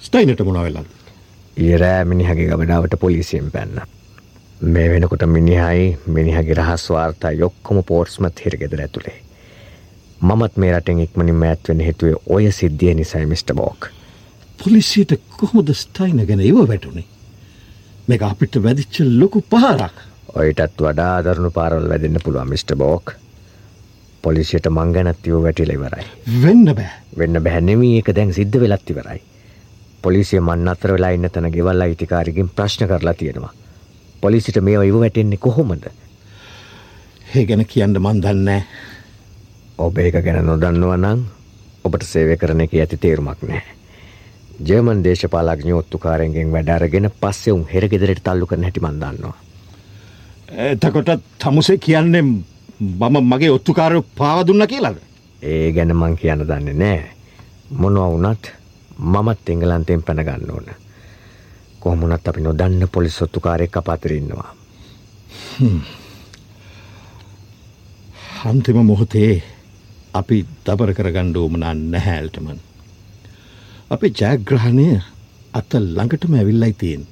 ස්ටයිනට 0.00 0.44
මොනවෙලද. 0.44 0.86
ඒරෑ 1.56 2.04
මිනිහගේ 2.04 2.48
ගබඩාවට 2.48 2.96
පොලිසියෙන් 3.00 3.50
පැන්න. 3.50 3.82
මේ 4.60 4.90
වෙනකොට 4.90 5.26
මිනිහයි 5.26 5.98
මිනිහගේ 6.06 6.54
රහස්වාර්තා 6.54 7.30
යොක්කොම 7.30 7.82
පෝර්ස්මත් 7.84 8.44
හිරගෙදර 8.44 8.80
ඇතුළේ. 8.80 9.18
මමත් 10.20 10.56
මේ 10.56 10.72
රටෙන් 10.72 11.00
ඉක්මනින් 11.00 11.34
මෑත්වෙන 11.34 11.80
හිතුවේ 11.80 12.14
ඔය 12.26 12.52
සිද්ධිය 12.52 12.94
නිසයි 12.94 13.26
මිට. 13.26 13.52
බෝක්. 13.54 13.88
පොලිසියට 14.64 15.12
කොහොමද 15.36 15.74
ස්ටයින 15.74 16.26
ගැන 16.26 16.40
ඉව 16.40 16.56
වැටුනේ. 16.68 17.04
මේ 18.08 18.18
අපිට 18.20 18.62
වැදිච්ච 18.62 19.00
ලොකු 19.00 19.44
පහරක්. 19.50 19.92
ඔයටත් 20.34 20.80
වඩා 20.80 21.24
දරුණු 21.24 21.50
පාරවල් 21.50 21.88
වැදන්න 21.88 22.18
පුළුවන් 22.24 22.48
මිට. 22.48 22.72
බෝක්. 22.76 23.12
පොලිසියට 24.22 24.70
මංගැනත්තිව 24.70 25.42
වැටිල 25.42 25.70
ඉවරයි. 25.70 26.06
වෙන්න 26.42 26.64
බෑ 26.64 26.90
වෙන්න 27.18 27.42
බැහැනෙමී 27.42 27.98
එක 27.98 28.14
දැන් 28.16 28.32
සිද්ධ 28.32 28.60
වෙලත් 28.60 28.90
ඉවරයි. 28.90 29.20
පොලිසිය 30.02 30.40
මන්න 30.40 30.68
අතර 30.68 30.92
වෙලා 30.92 31.10
ඉන්න 31.10 31.30
තැන 31.30 31.52
ගෙවල් 31.52 31.80
අයිතිකාරකින් 31.80 32.48
ප්‍රශ්න 32.56 32.88
කරලා 32.88 33.14
තියෙනවා. 33.14 33.52
පොලිසිට 34.24 34.58
මේ 34.62 34.80
ඉව 34.88 34.98
වැටෙන්නේ 35.00 35.44
කොහොමද. 35.46 35.84
ඒ 37.34 37.46
ගැන 37.46 37.66
කියන්න 37.66 37.96
මන් 38.00 38.20
දන්නෑ. 38.24 38.62
ඔබ 39.78 39.98
ඒක 39.98 40.20
ගැන 40.24 40.46
නොදන්නවා 40.46 40.96
නං 40.96 41.24
ඔබට 41.84 42.04
සේවය 42.06 42.36
කරන 42.36 42.60
එක 42.64 42.74
ඇති 42.74 42.96
තේරුමක් 42.96 43.42
නෑ. 43.48 43.62
ජර්මන් 44.60 45.02
දේශපාලක් 45.04 45.64
ඥෝත්තුකාරෙන්ගෙන් 45.64 46.52
වැඩාරගෙන 46.52 47.10
පස්සේ 47.20 47.52
උන් 47.52 47.64
හෙරගෙදරට 47.72 48.22
තල්ලු 48.22 48.46
කරන 48.46 48.64
හැටි 48.64 48.80
මන්දන්නවා. 48.80 49.34
එතකොට 50.68 51.10
තමුසේ 51.38 51.78
කියන්නේ 51.78 52.22
මම 52.22 53.18
මගේ 53.32 53.50
ඔත්තුකාරය 53.50 54.02
පාවදුන්න 54.16 54.66
කියලාද. 54.66 54.96
ඒ 55.42 55.72
ගැන 55.72 55.96
මං 55.96 56.16
කියන්න 56.16 56.46
දන්නේ 56.46 56.74
නෑ. 56.74 57.02
මොනවා 57.70 58.08
වනත් 58.14 58.54
මමත් 58.98 59.48
එංගලන්තයෙන් 59.48 60.02
පැනගන්න 60.02 60.50
ඕන. 60.50 60.66
කොහමුණත් 61.84 62.28
අපි 62.28 62.40
නොදන්න 62.44 62.88
පොලිස් 62.94 63.16
ඔත්තුකාරෙක් 63.24 63.76
අපාතරඉන්නවා. 63.80 64.50
හන්තිම 68.44 68.78
මොහොතේ 68.90 69.32
අපි 70.20 70.36
දබර 70.66 70.90
කරගණ්ඩ 70.98 71.36
ඕමනා 71.42 71.74
නැහැල්ටමන්. 71.74 72.58
අපේ 73.94 74.12
ජයග්‍රහණය 74.20 74.86
අත 75.60 75.72
ළඟටම 75.80 76.34
ඇවිල්ලයි 76.38 76.74
තියෙන්. 76.82 77.02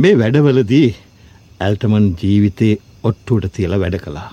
මේ 0.00 0.18
වැඩවලදී 0.20 0.88
ඇල්ටමන් 1.60 2.06
ජීවිතේ 2.22 2.74
ඔට්ටුවට 3.02 3.52
තියල 3.56 3.78
වැඩ 3.82 3.96
කළා. 4.04 4.30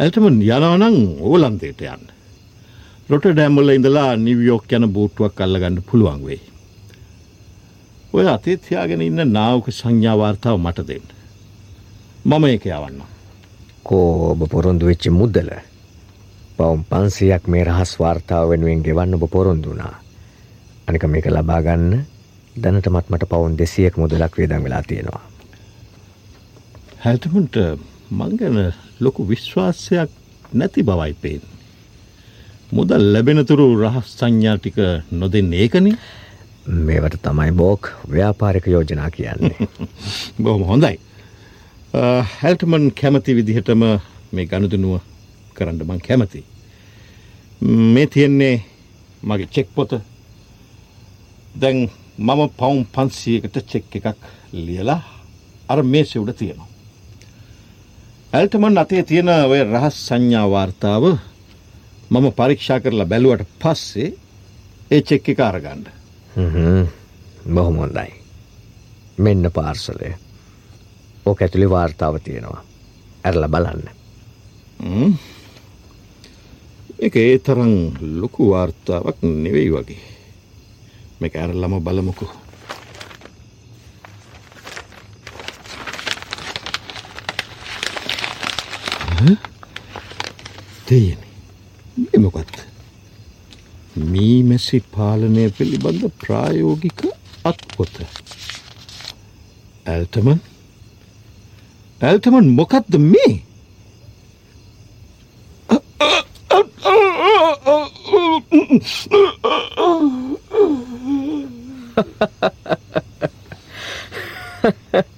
ඇල්ටමන් 0.00 0.42
යනවනං 0.48 0.98
ඕලන්තයට 1.30 1.86
යන්න. 1.92 2.04
රොට 3.10 3.26
ඩැම්මල 3.32 3.72
ඉඳලා 3.76 4.10
නිවියෝක් 4.26 4.72
යන 4.78 4.92
බූට්ටුවක් 4.94 5.40
අල්ලගන්න 5.46 5.82
පුළුවන් 5.90 6.22
වෙයි. 6.28 6.42
ඔය 8.12 8.26
අතේත්යාගෙන 8.28 9.02
ඉන්න 9.02 9.22
නාවක 9.32 9.70
සංඥාවාර්තාව 9.70 10.58
මට 10.58 10.86
දෙන්න. 10.88 11.06
මම 12.24 12.44
ඒක 12.46 12.66
යවන්න. 12.66 13.00
කෝ 13.84 14.30
ඔබ 14.32 14.40
පොරොන්දු 14.50 14.86
වෙච්චි 14.86 15.10
මුද්දල 15.10 15.50
පවුම් 16.56 16.84
පන්සියක් 16.90 17.48
මේ 17.48 17.64
රහස් 17.64 17.92
වාර්තාව 18.00 18.50
වෙනුවෙන් 18.50 18.82
ගෙවන්න 18.82 19.16
ඔබ 19.16 19.24
පොරොන්දුනා. 19.30 19.94
අනික 20.88 21.04
මේක 21.04 21.26
ලබාගන්න 21.26 22.04
දැනටමත් 22.56 23.10
මට 23.10 23.28
පවුන් 23.28 23.56
දෙසියක් 23.58 23.96
මුදලක් 23.96 24.38
වේදන් 24.38 24.64
වෙලා 24.64 24.82
තියෙනවා. 24.82 25.24
හැල්ටමට 27.04 27.56
මංගන 28.10 28.72
ලොකු 29.00 29.28
විශ්වාසයක් 29.28 30.10
නැති 30.52 30.82
බවයි 30.82 31.14
පේෙන්. 31.22 31.42
මුදල් 32.72 33.02
ලැබෙනතුරු 33.12 33.66
රහස් 33.82 34.08
සංඥා 34.18 34.56
ටික 34.58 34.78
නොදෙන්න 35.12 35.52
ඒකන 35.54 35.86
මේවට 36.66 37.22
තමයි 37.22 37.52
බෝක් 37.52 37.92
ව්‍යාපාරික 38.10 38.66
යෝජනා 38.66 39.10
කියන්නේ. 39.10 39.68
බොහොම 40.42 40.64
හොඳයි. 40.64 40.98
හැල්ටමන් 42.32 42.90
කැමති 42.92 43.36
විදිහටම 43.36 43.82
මේ 44.32 44.46
ගණුදනුව 44.46 45.00
කරන්න 45.54 45.84
මං 45.84 46.00
කැමති. 46.00 46.44
මේ 47.60 48.06
තියෙන්නේ 48.06 48.64
මගේ 49.22 49.48
චෙක් 49.48 49.68
පොත 49.74 49.92
දැන් 51.54 51.90
මම 52.18 52.42
පවුම් 52.50 52.84
පන්සියකට 52.86 53.56
චෙක් 53.66 53.96
එකක් 53.96 54.18
ලියලා 54.52 55.02
අර 55.68 55.82
මේ 55.82 56.04
සෙවුඩ 56.04 56.34
තියෙනවා. 56.34 56.68
ඇල්ටමන් 58.32 58.78
අතේ 58.78 59.02
තියෙන 59.02 59.28
ඔය 59.28 59.62
රහස් 59.64 59.96
සංඥාවාර්තාව 60.06 61.04
මම 62.10 62.26
පරීක්ෂා 62.32 62.80
කරලා 62.80 63.06
බැලුවට 63.06 63.46
පස්සේ 63.58 64.10
ඒ 64.90 65.02
චෙක් 65.02 65.28
එක 65.28 65.40
අරගණ්ඩ. 65.40 65.95
Mm-hmm. 66.36 66.88
බොහොම 67.54 67.76
හොඳයි. 67.76 68.12
මෙන්න 69.18 69.50
පාර්සලය. 69.52 70.14
ඕක 71.26 71.42
ඇතුළි 71.42 71.70
වාර්තාව 71.70 72.18
තියෙනවා. 72.24 72.64
ඇරල 73.24 73.48
බලන්න. 73.48 73.88
එක 76.98 77.16
ඒ 77.16 77.38
තරං 77.38 77.74
ලොකු 78.20 78.50
වාර්තාවක් 78.50 79.22
නෙවෙයි 79.22 79.72
වගේ. 79.72 80.02
මේ 81.20 81.30
ඇරලම 81.34 81.80
බලමුකු. 81.80 82.28
තියෙන 90.86 91.18
එමොකත් 92.14 92.75
මීමැසි 93.96 94.82
පාලනය 94.92 95.50
පිළිබඳ 95.50 96.02
ප්‍රායෝගික 96.20 97.00
අත්පොත. 97.44 97.94
ඇල්තමන්? 99.86 100.40
ඇල්තමන් 102.00 102.48
මොකක්ද 102.50 102.98
මේ? 103.00 103.34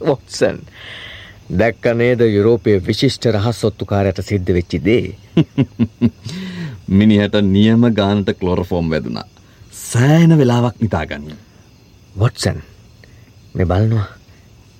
වොත්සන් 0.00 0.60
දැක්ක 1.50 1.84
නේද 1.94 2.20
යුරෝපය 2.26 2.76
විශිෂ්ට 2.86 3.26
රහස් 3.32 3.64
ඔත්තුකාරයට 3.64 4.22
සිද්ධ 4.22 4.54
වෙච්චි 4.54 4.78
දේ. 4.84 5.16
මිනිහට 6.88 7.34
නියම 7.42 7.82
ගානට 7.94 8.30
කලොරෆෝම් 8.40 8.90
වැදුනා. 8.90 9.26
සෑන 9.72 10.38
වෙලාවක් 10.38 10.80
නිතාගන්න. 10.80 11.36
වොටසන් 12.16 12.62
මෙ 13.54 13.64
බලනවා 13.64 14.06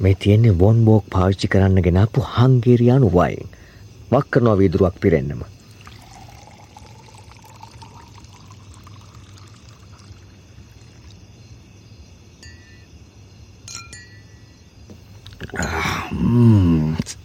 මේ 0.00 0.14
තියෙන්නේ 0.14 0.58
වොන් 0.58 0.84
බෝක් 0.84 1.04
පාවිච්චි 1.10 1.48
කරන්න 1.48 1.82
ගෙනපු 1.82 2.24
හංගේරයානු 2.34 3.12
වයින් 3.12 3.48
වක් 4.10 4.26
කරනවා 4.30 4.58
වීදුරුවක් 4.58 5.00
පිරෙන්න්නම. 5.00 5.42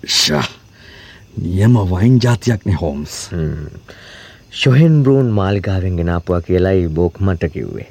ෂා 0.06 0.44
නියම 1.42 1.76
වයින් 1.92 2.20
ජාතියක්නෙ 2.24 2.74
හෝම්ස් 2.82 3.16
ශොහෙන් 4.54 5.04
බරූන් 5.04 5.30
මාලිකාවෙන් 5.30 5.96
ගෙනාපුවා 5.96 6.42
කියලායි 6.42 6.90
බෝක් 6.90 7.20
මට 7.20 7.48
කිව්වේ. 7.54 7.88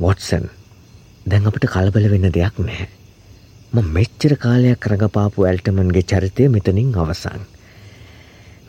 වොටසන් 0.00 0.44
දැන් 1.30 1.46
අපට 1.46 1.64
කලබල 1.72 2.06
වෙන්න 2.10 2.28
දෙයක් 2.34 2.58
නැහැ. 2.58 2.86
ම 3.72 3.90
මෙච්චර 3.96 4.34
කාලයක් 4.36 4.80
කරගපාපු 4.80 5.44
ඇල්ටමන්ගේ 5.44 6.02
චරිතය 6.02 6.48
මෙතනින් 6.48 6.94
අවසන්. 6.96 7.42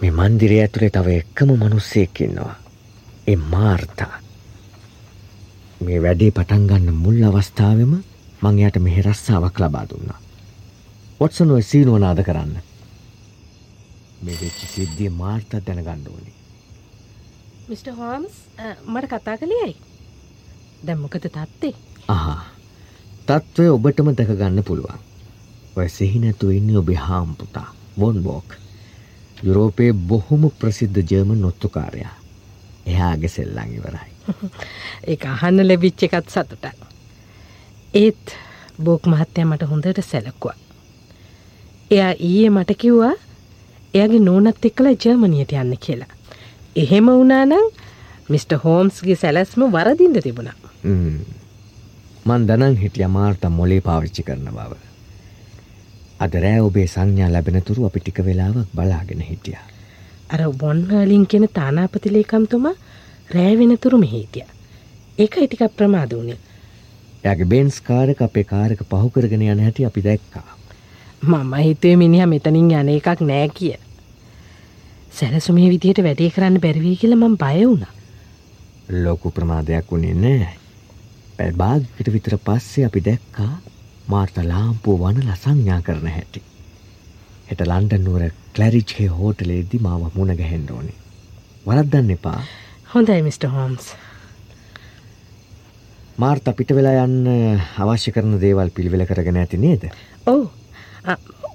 මේ 0.02 0.12
මන්දිරය 0.12 0.58
ඇතුළේ 0.60 0.90
තව 0.90 1.14
එක්කම 1.18 1.54
මනුස්සයෙක්කින්නවා. 1.54 2.56
එ 3.28 3.36
මාර්තා. 3.36 4.16
මේ 5.82 6.02
වැඩේ 6.04 6.32
පටන්ගන්න 6.32 6.94
මුල් 6.96 7.24
අවස්ථාවම 7.24 7.94
මං 8.42 8.60
යට 8.60 8.80
මෙහෙ 8.80 9.02
රස්සාාවක් 9.02 9.60
ලබා 9.60 9.86
දුන්නා. 9.90 10.20
වොටසන් 11.20 11.52
ඔය 11.52 11.64
සීනුවනාද 11.64 12.20
කරන්න. 12.24 12.60
මේ 14.22 14.38
වෙච්චි 14.42 14.68
සිද්ධිය 14.74 15.10
මාර්තත් 15.14 15.58
දැනගන්න 15.66 16.12
ඕනි. 16.12 16.39
මිට. 17.70 17.88
හෝම්ස් 17.98 18.36
මට 18.88 19.08
කතා 19.12 19.38
කළයයි. 19.38 19.76
දැම්මොකද 20.86 21.26
තත්තේ. 21.36 21.74
අහා 22.08 22.44
තත්ත්වය 23.28 23.70
ඔබටම 23.76 24.10
දැකගන්න 24.18 24.64
පුළුවන්. 24.64 25.00
ඔය 25.76 25.90
සිහිනැතු 25.90 26.50
ඉන්න 26.50 26.78
ඔබේ 26.78 26.96
හාම්පුතා 27.08 27.68
වොන් 28.00 28.24
බෝක්. 28.24 28.50
යුරෝපයේ 29.44 29.94
බොහොම 29.94 30.50
ප්‍රසිද්ධ 30.60 31.00
ජර්ම 31.12 31.32
නොත්තුකාරයා. 31.42 32.16
එයාගේ 32.86 33.30
සෙල්ලං 33.36 33.74
ඉවරයි. 33.78 34.12
ඒ 35.08 35.18
අහන්න 35.34 35.68
ලැබිච්ච 35.68 36.04
එකත් 36.04 36.30
සතුට. 36.30 36.66
ඒත් 37.94 38.36
බෝක් 38.84 39.08
මහත්තය 39.12 39.46
මට 39.46 39.70
හොඳට 39.72 40.02
සැලක්වා. 40.12 40.58
එයා 41.92 42.14
ඊයේ 42.30 42.50
මට 42.50 42.78
කිව්වා 42.78 43.16
එයාගේ 43.94 44.20
නෝනත් 44.30 44.66
එක්කලා 44.70 44.96
ජර්මනියට 45.04 45.54
යන්න 45.62 45.78
කියලා. 45.86 46.14
එහෙම 46.76 47.08
වුණානං 47.08 47.54
මිට. 48.30 48.52
හෝම්ස්ගේ 48.64 49.16
සැලැස්ම 49.16 49.62
වරදින්ට 49.72 50.22
තිබුණා. 50.24 50.58
මන් 52.26 52.48
දනං 52.48 52.78
හිටිය 52.84 53.08
මාර්ත 53.08 53.50
මොලේ 53.50 53.82
පාවිච්චි 53.82 54.24
කරන 54.24 54.52
බව. 54.58 54.74
අද 56.20 56.34
රෑ 56.44 56.62
ඔබේ 56.62 56.88
සංඥා 56.88 57.32
ලැබෙනතුරු 57.34 57.86
අපි 57.86 58.00
ටික 58.00 58.22
වෙලාවක් 58.26 58.70
බලාගෙන 58.76 59.22
හිටිය. 59.22 59.58
අර 60.30 60.42
බොන්හලින් 60.62 61.26
කෙන 61.28 61.48
තානාපතිලේකම්තුම 61.54 62.70
රෑවෙනතුරු 63.36 63.98
මෙහිටිය. 63.98 64.46
ඒක 65.18 65.38
ඉටික 65.38 65.64
ප්‍රමාද 65.78 66.14
වුණේ. 66.14 66.38
ඇගේ 67.26 67.46
බෙන්ස් 67.46 67.82
කාරක 67.82 68.22
අපේ 68.22 68.44
කාරක 68.44 68.82
පහුකරගෙන 68.90 69.42
යන 69.42 69.60
හැටි 69.66 69.86
අපි 69.86 70.02
දැක්කා. 70.04 70.48
මම 71.22 71.54
හිතුවේ 71.64 71.96
මිනිහ 71.96 72.26
මෙතනින් 72.26 72.72
යන 72.72 72.90
එකක් 72.96 73.22
නෑ 73.22 73.48
කිය. 73.58 73.76
සැලසුමේ 75.20 75.70
විදියට 75.74 76.04
වැඩේ 76.06 76.30
කරන්න 76.36 76.62
බැරිවී 76.64 76.98
කියල 77.02 77.16
මං 77.16 77.38
බය 77.44 77.56
වුණ. 77.62 77.86
ලොකු 79.06 79.32
ප්‍රමාදයක් 79.32 79.92
වුණේ 79.92 80.14
නෑ. 80.16 80.54
පැල් 81.38 81.58
භාගකට 81.62 82.14
විතර 82.14 82.38
පස්සේ 82.46 82.86
අපි 82.86 83.04
දැක්කා 83.08 83.52
මාර්ත 84.08 84.38
ලාම්පුව 84.52 85.04
වන 85.04 85.20
ලසංඥා 85.26 85.82
කරන 85.82 86.08
හැටි. 86.16 86.42
හෙට 87.50 87.66
ලන්ඩන්නුවර 87.68 88.30
කලරිච්හේ 88.56 89.10
හෝටලේදි 89.18 89.84
මාව 89.88 90.08
මුණ 90.16 90.36
ගැහෙන්ඩ 90.42 90.74
ඕනි. 90.78 90.94
වරද්දන්න 91.68 92.16
එපා 92.18 92.42
හොඳයි 92.94 93.22
මිට. 93.22 93.44
හෝම්ස්. 93.56 93.92
මාර්ත 96.18 96.50
පිට 96.58 96.74
වෙලා 96.78 97.06
යන්න 97.06 97.28
අවශ්‍ය 97.84 98.16
කරන 98.16 98.40
දේවල් 98.42 98.72
පිළිවෙල 98.76 99.06
කරගෙන 99.06 99.44
ඇති 99.44 99.58
නේද. 99.58 99.88
ඕ 100.26 100.50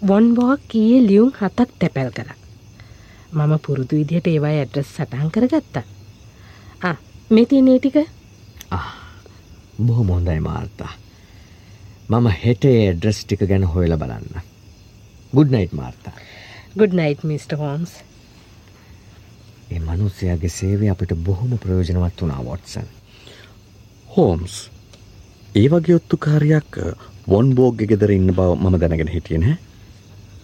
වොන්බෝක් 0.09 0.61
කියේ 0.69 1.05
ලියුම් 1.09 1.33
හතක් 1.41 1.71
තැපැල් 1.79 2.13
කර. 2.13 2.44
මම 3.35 3.55
පුරුදු 3.67 3.97
විදිහට 3.99 4.27
ඒවා 4.33 4.55
ඇඩ්‍රස් 4.59 4.91
සටහන් 4.97 5.31
කරගත්තා. 5.35 5.85
මෙති 7.31 7.63
නේටික 7.63 7.97
බොහොම 9.87 10.09
හොඳයි 10.09 10.41
මාර්තා. 10.41 10.93
මම 12.09 12.27
හෙටේ 12.43 12.77
ඇඩ්‍රස් 12.81 13.19
ටික 13.25 13.47
ගැන 13.51 13.65
හොයල 13.75 13.97
බලන්න. 13.97 14.43
Good night 15.33 15.73
Martha. 15.73 16.13
Good night 16.79 17.25
mister. 17.25 17.53
Holmes. 17.59 17.93
ඒ 19.71 19.81
මනුස්සයාගේ 19.81 20.53
සේවය 20.59 20.91
අපිට 20.91 21.15
බොහොම 21.27 21.59
ප්‍රයෝජනවත් 21.59 22.21
වුණා 22.21 22.45
වොට්සන්. 22.45 22.89
හෝම්ස් 24.17 24.55
ඒ 25.55 25.69
වගේ 25.71 25.97
ඔත්තුකාරයක් 25.97 26.73
වොන් 27.29 27.55
බෝග්ග 27.55 27.79
ගෙදර 27.91 28.11
ඉන්න 28.11 28.31
බව 28.33 28.51
මම 28.55 28.75
දැනගෙන 28.81 29.09
හිටියන 29.09 29.45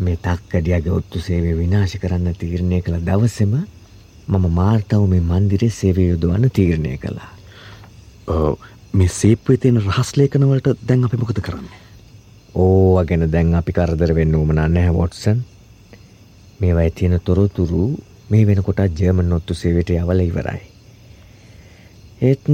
මේ 0.00 0.16
තක්කඩියගේ 0.18 0.92
ඔත්තු 0.92 1.20
සේවය 1.20 1.52
විනාශ 1.58 1.96
කරන්න 2.02 2.34
තීරණය 2.40 2.80
කළ 2.82 3.04
දවසෙම 3.08 3.52
මම 4.28 4.44
මාර්තාව 4.54 5.04
මේ 5.08 5.20
මන්දිරේ 5.22 5.70
සේවය 5.72 6.08
යුදවන්න 6.08 6.50
තීරණය 6.50 6.96
කළා. 6.98 7.30
මේ 8.92 9.08
සේප්වේ 9.10 9.56
තියෙන 9.56 9.80
රහස්ලේකනවලට 9.82 10.68
දැන් 10.88 11.04
අපි 11.04 11.16
මොකද 11.16 11.40
කරන්නේ. 11.40 11.80
ඕ 12.54 13.04
ගැන 13.04 13.26
දැන් 13.32 13.54
අපි 13.54 13.72
කරදර 13.72 14.14
වෙන්න 14.14 14.34
උමනා 14.34 14.68
නැහැ 14.68 14.94
වොට්සන් 14.94 15.40
මේවයි 16.60 16.90
තියෙන 16.90 17.20
තොරතුරු 17.24 17.84
මේ 18.30 18.46
වෙනකොට 18.46 18.84
ජර්මන් 18.98 19.28
නොත්තු 19.28 19.54
සේවට 19.54 19.90
යවල 19.90 20.20
ඉවරයි. 20.26 20.62
ඒත් 22.20 22.46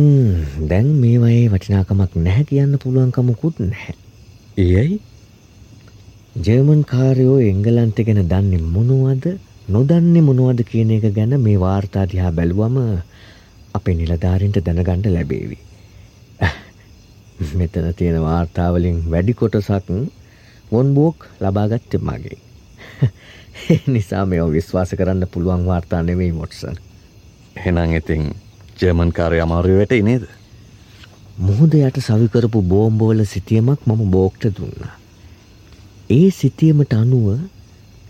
දැන් 0.70 0.88
මේවයේ 1.02 1.50
වටිනාකමක් 1.50 2.16
නැහැ 2.16 2.44
කියන්න 2.44 2.78
පුළුවන්කමකුත් 2.82 3.58
නැහැ. 3.60 3.94
ඒයි 4.58 5.00
ජර්මන් 6.36 6.80
කාරයෝ 6.84 7.36
එංගලන්ත 7.40 8.00
ගැන 8.06 8.18
දන්නේ 8.30 8.64
මොනවද 8.72 9.26
නොදන්නේ 9.68 10.22
මොනවද 10.22 10.58
කියන 10.70 10.90
එක 10.90 11.06
ගැන 11.14 11.32
මේ 11.40 11.60
වාර්තාදිහා 11.60 12.32
බැලුවම 12.32 12.76
අපේ 13.74 13.94
නිලධාරින්ට 13.94 14.58
දැනගණ්ඩ 14.66 15.06
ලැබේවි. 15.08 15.58
මෙතන 17.54 17.88
තියෙන 17.96 18.18
වාර්තාවලින් 18.22 18.98
වැඩි 19.10 19.34
කොටසක් 19.34 19.88
වොන්බෝක් 20.72 21.24
ලබාගත්තෙ 21.40 21.98
මගේ. 22.00 22.38
නිසා 23.94 24.26
මෙ 24.26 24.42
විශ්වාස 24.52 24.92
කරන්න 24.92 25.28
පුළුවන් 25.32 25.66
වාර්තා 25.66 26.02
නෙවෙයි 26.02 26.32
මොට්සන්. 26.32 26.76
හෙනං 27.64 27.80
ඉතින් 27.94 28.28
ජර්මන් 28.78 29.12
කාරය 29.12 29.40
අමාරුව 29.40 29.78
වැට 29.78 29.96
නේද. 30.02 30.28
මුහුද 31.38 31.80
යට 31.80 31.98
සවිකරපු 32.02 32.62
බෝම්බෝල 32.64 33.24
සිතියමක් 33.24 33.80
මම 33.86 34.06
බෝක්ට 34.10 34.48
දුන්නා. 34.52 34.94
ඒ 36.10 36.30
සිතියමට 36.30 36.92
අනුව 36.94 37.38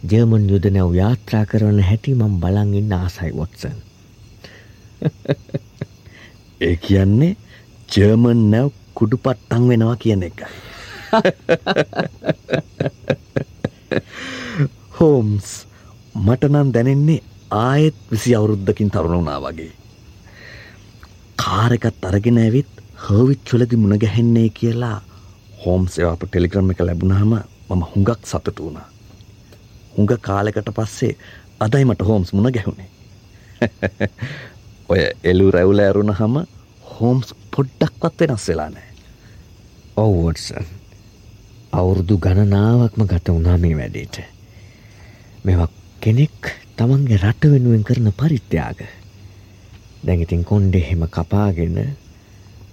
ජර්මන් 0.04 0.42
යුද 0.46 0.66
නැව් 0.68 0.90
යාත්‍රා 0.94 1.44
කරන 1.44 1.78
හැටි 1.80 2.12
මම් 2.14 2.34
බලංඉන්න 2.40 2.92
ආසයි 2.94 3.30
වොටසන්. 3.32 3.78
ඒ 6.60 6.74
කියන්නේ 6.78 7.30
ජර්මන් 7.88 8.42
නැව් 8.50 8.68
කුඩු 8.94 9.16
පට්ටං 9.18 9.64
වෙනවා 9.68 9.96
කියන 9.96 10.22
එකයි. 10.22 10.50
හෝම්ස් 14.98 15.48
මටනන් 16.20 16.68
දැනෙන්නේ 16.72 17.20
ආයෙත් 17.56 17.98
විසි 18.12 18.30
අවුරුද්ධකින් 18.34 18.90
තරුණ 18.90 19.16
වුණා 19.16 19.40
වගේ. 19.40 19.72
කාරකත් 21.38 22.04
අරගෙන 22.04 22.38
ඇවිත් 22.38 22.70
හවිත් 23.06 23.42
චොලදි 23.50 23.76
මුණ 23.78 23.98
ගැහෙන්නේ 23.98 24.48
කියලා 24.52 24.96
හෝම් 25.58 25.82
සේවාප 25.88 26.22
ටෙලිග්‍රම් 26.24 26.70
එක 26.70 26.80
ලැබුණහම 26.82 27.38
මම 27.68 27.82
හුඟක් 27.84 28.22
සතුට 28.24 28.58
වුණා. 28.58 28.88
හුඟ 29.94 30.18
කාලෙකට 30.20 30.70
පස්සේ 30.72 31.16
අදයි 31.60 31.84
මට 31.84 32.02
හෝම්ස් 32.02 32.32
මුණ 32.32 32.52
ගැහුණේ. 32.52 32.90
ඔය 34.88 35.00
එලු 35.24 35.50
රැවුල 35.50 35.78
ඇරුණ 35.78 36.12
හම 36.12 36.36
හෝම්ස් 36.90 37.34
පොඩ්ඩක්වත් 37.50 38.20
වෙනස් 38.22 38.48
වෙලා 38.48 38.70
නෑ. 38.70 38.88
ඔව්වටසන් 39.96 40.66
අවුරුදු 41.72 42.18
ගණනාවක්ම 42.18 43.02
ගත 43.04 43.28
වුණා 43.28 43.58
මේ 43.58 43.76
වැඩේට. 43.76 44.20
මෙවක් 45.44 45.72
කෙනෙක් 46.00 46.52
තමන්ගේ 46.76 47.18
රට 47.18 47.50
වෙනුවෙන් 47.50 47.84
කරන 47.84 48.12
පරිත්‍යාග. 48.14 48.80
දැඟිතින් 50.04 50.44
කොන්්ඩෙ 50.44 50.80
හෙම 50.80 51.06
කපාගෙන 51.08 51.78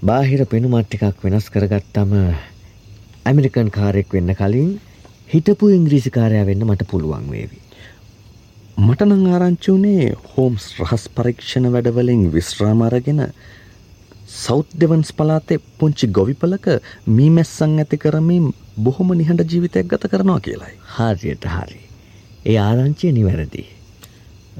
බාහිර 0.04 0.46
පෙනුමට්ටිකක් 0.46 1.24
වෙනස් 1.24 1.50
කරගත්තම 1.50 2.12
ඇමරිකන් 3.26 3.70
කාරෙක් 3.72 4.14
වෙන්න 4.16 4.32
කලින් 4.40 4.72
හිටපු 5.34 5.70
ඉංග්‍රීසිකාරය 5.76 6.40
වෙන්න 6.48 6.66
මට 6.68 6.88
පුළුවන් 6.92 7.28
වේවි. 7.34 7.60
මටනං 8.78 9.28
ආරංචි 9.34 9.76
වනේ 9.76 10.08
හෝම්ස් 10.32 10.66
රහස් 10.80 11.06
පරීක්ෂණ 11.18 11.70
වැඩවලින් 11.76 12.24
විශ්‍රාමාරගෙන 12.34 13.22
සෞත් 14.34 14.68
දෙවන්ස් 14.82 15.14
පලාතේ 15.14 15.62
පුංචි 15.80 16.12
ගොවිපලක 16.18 16.68
මීමැස්සං 17.18 17.80
ඇති 17.80 18.02
කරමින් 18.04 18.52
බොහොම 18.80 19.16
නිහඬ 19.20 19.52
ජීවිතයක් 19.52 19.88
ගත 19.88 20.12
කරනවා 20.12 20.40
කියලායි. 20.40 20.78
හාරියට 20.96 21.46
හරි. 21.56 21.82
ඒ 22.46 22.58
ආරංචිය 22.60 23.12
නිවැරදි. 23.12 23.66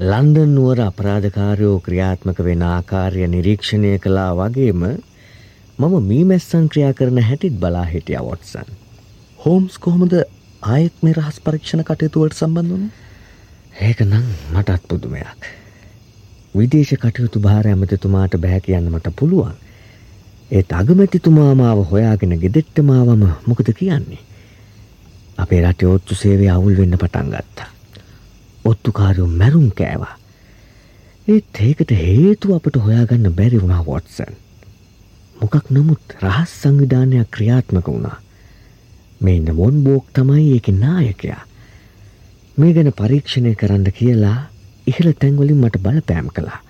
ලන්ඩන් 0.00 0.54
නුවර 0.54 0.80
අපරාධකාරයෝ 0.80 1.80
ක්‍රියාත්මක 1.80 2.38
වෙන 2.44 2.62
ආකාරය 2.68 3.26
නිරීක්ෂණය 3.28 3.98
කලා 3.98 4.30
වගේම 4.38 4.86
මම 5.78 5.94
මීමැස්සන් 6.02 6.68
ක්‍රියා 6.68 6.92
කරන 6.92 7.18
හැටිත් 7.20 7.54
බලා 7.60 7.84
හිටිය 7.84 8.18
වොටසන්. 8.20 8.68
හෝම්ස් 9.38 9.78
කොහොමද 9.78 10.12
ආයෙත් 10.64 11.02
මේ 11.02 11.14
රහස් 11.14 11.40
පරීක්ෂණ 11.40 11.84
කටයුතුවලට 11.84 12.36
සම්බන්ධ 12.36 12.74
වන 12.74 12.84
ඒක 13.80 14.00
නම් 14.00 14.26
මටත් 14.52 14.88
පුදුමයක්. 14.88 15.48
විදේශ 16.54 16.94
කටයුතු 16.96 17.40
භාර 17.40 17.66
ඇමතිතුමාට 17.66 18.36
බැහැ 18.38 18.60
කියන්න 18.60 18.90
මට 18.90 19.12
පුළුවන්. 19.16 19.56
ඒත් 20.50 20.72
අගමැතිතුමා 20.72 21.54
මාව 21.54 21.82
හොයාගෙන 21.90 22.38
ගෙදෙට්ටමාවම 22.38 23.26
මොකද 23.46 23.72
කියන්නේ. 23.72 24.22
අපේ 25.38 25.60
රටේ 25.62 25.88
ඔත්තු 25.88 26.14
සේවය 26.14 26.48
අවුල් 26.48 26.76
වෙන්න 26.76 26.98
පටන් 26.98 27.34
ගත්තා. 27.34 27.68
ඔත්තුකාරයෝ 28.64 29.26
මැරුම් 29.28 29.68
කෑවා. 29.72 30.14
ඒත් 31.28 31.60
ඒකට 31.60 31.90
හේතු 31.98 32.54
අපට 32.54 32.76
හොයාගන්න 32.78 33.32
බැරි 33.32 33.60
වුණා 33.60 33.84
වොටසන්. 33.86 34.43
මොකක් 35.44 35.66
නමුත් 35.70 36.14
රහස් 36.22 36.52
සංවිධානයක් 36.60 37.28
ක්‍රියාත්මක 37.30 37.88
වුණා. 37.88 38.18
මේ 39.20 39.36
ඉන්න 39.36 39.56
මොන් 39.56 39.82
බෝක් 39.84 40.06
තමයි 40.12 40.44
ඒක 40.52 40.68
නායකයා. 40.74 41.42
මේ 42.56 42.72
ගැන 42.72 42.88
පරීක්ෂණය 43.00 43.52
කරන්න 43.54 43.90
කියලා 43.98 44.38
ඉහළ 44.86 45.10
තැන්වලින් 45.14 45.60
මට 45.60 45.82
බලපෑම් 45.82 46.30
කළා. 46.36 46.60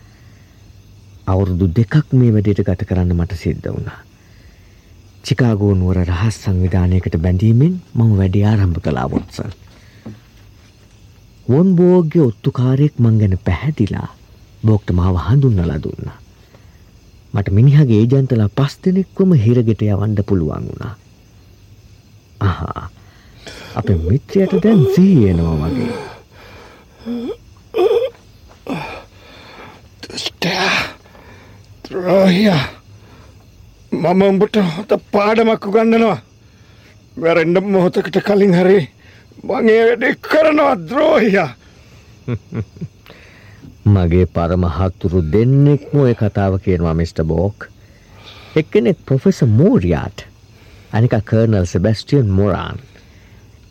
අවුරුදු 1.27 1.69
දෙකක් 1.77 2.11
මේ 2.13 2.33
වැඩට 2.33 2.65
ගත 2.67 2.89
කරන්න 2.89 3.15
මට 3.15 3.39
සිද්ධ 3.43 3.69
වුණා. 3.69 4.01
චිකාගෝ 5.25 5.75
නුවර 5.75 6.03
රහස් 6.05 6.41
සංවිධානයකට 6.43 7.19
බැඳීමෙන් 7.19 7.79
මම 7.95 8.11
වැඩි 8.19 8.45
ආරම්භ 8.45 8.83
කලා 8.83 9.07
වොත්සල්. 9.11 9.55
වොන් 11.49 11.77
බෝග්‍ය 11.77 12.19
ඔත්තුකාරයෙක් 12.27 12.99
මං 12.99 13.23
ගැන 13.23 13.39
පැහැදිලා 13.45 14.09
බෝක්ට 14.67 14.91
මාව 14.93 15.23
හඳුන්නලා 15.29 15.81
දුන්න. 15.87 16.24
මට 17.35 17.51
මිනිහගේ 17.51 18.01
ඒජන්තලා 18.01 18.49
පස් 18.51 18.79
දෙනෙක්වම 18.85 19.33
හිරගෙට 19.37 19.83
යවන්ඩ 19.85 20.21
පුළුවන් 20.23 20.69
වුණා. 20.69 20.95
අහා. 22.41 22.89
අප 23.75 23.89
මිත්‍රයට 24.03 24.55
දැන් 24.63 24.87
සීයනවා 24.95 25.57
වගේ. 25.65 25.93
දුෂ්ටයා. 30.03 30.71
ද්‍රෝහිය. 31.85 32.53
මම 33.93 34.23
උඹට 34.23 34.57
හොත 34.69 34.93
පාඩමක් 35.13 35.67
උගන්නනවා 35.67 36.17
වැරෙන්ඩ 37.17 37.59
මොහොතකට 37.67 38.17
කලින් 38.23 38.55
හරි 38.55 38.81
මගේ 39.45 39.83
වැඩෙක් 39.83 40.19
කරනවා 40.25 40.75
ද්‍රෝහිය 40.89 41.39
මගේ 43.85 44.27
පරමහත්තුරු 44.27 45.21
දෙන්නෙක්ම 45.33 45.99
ඔය 46.01 46.15
කතාව 46.15 46.59
කියනවා 46.65 46.95
මිට. 46.95 47.19
බෝක් 47.23 47.69
එක්කෙනෙක් 48.57 48.99
පොෆෙස 49.07 49.43
මෝරියාට් 49.49 50.25
අනික 50.93 51.15
කර්නල් 51.23 51.67
සෙබැස්ටියන් 51.67 52.31
මොරාන් 52.31 52.79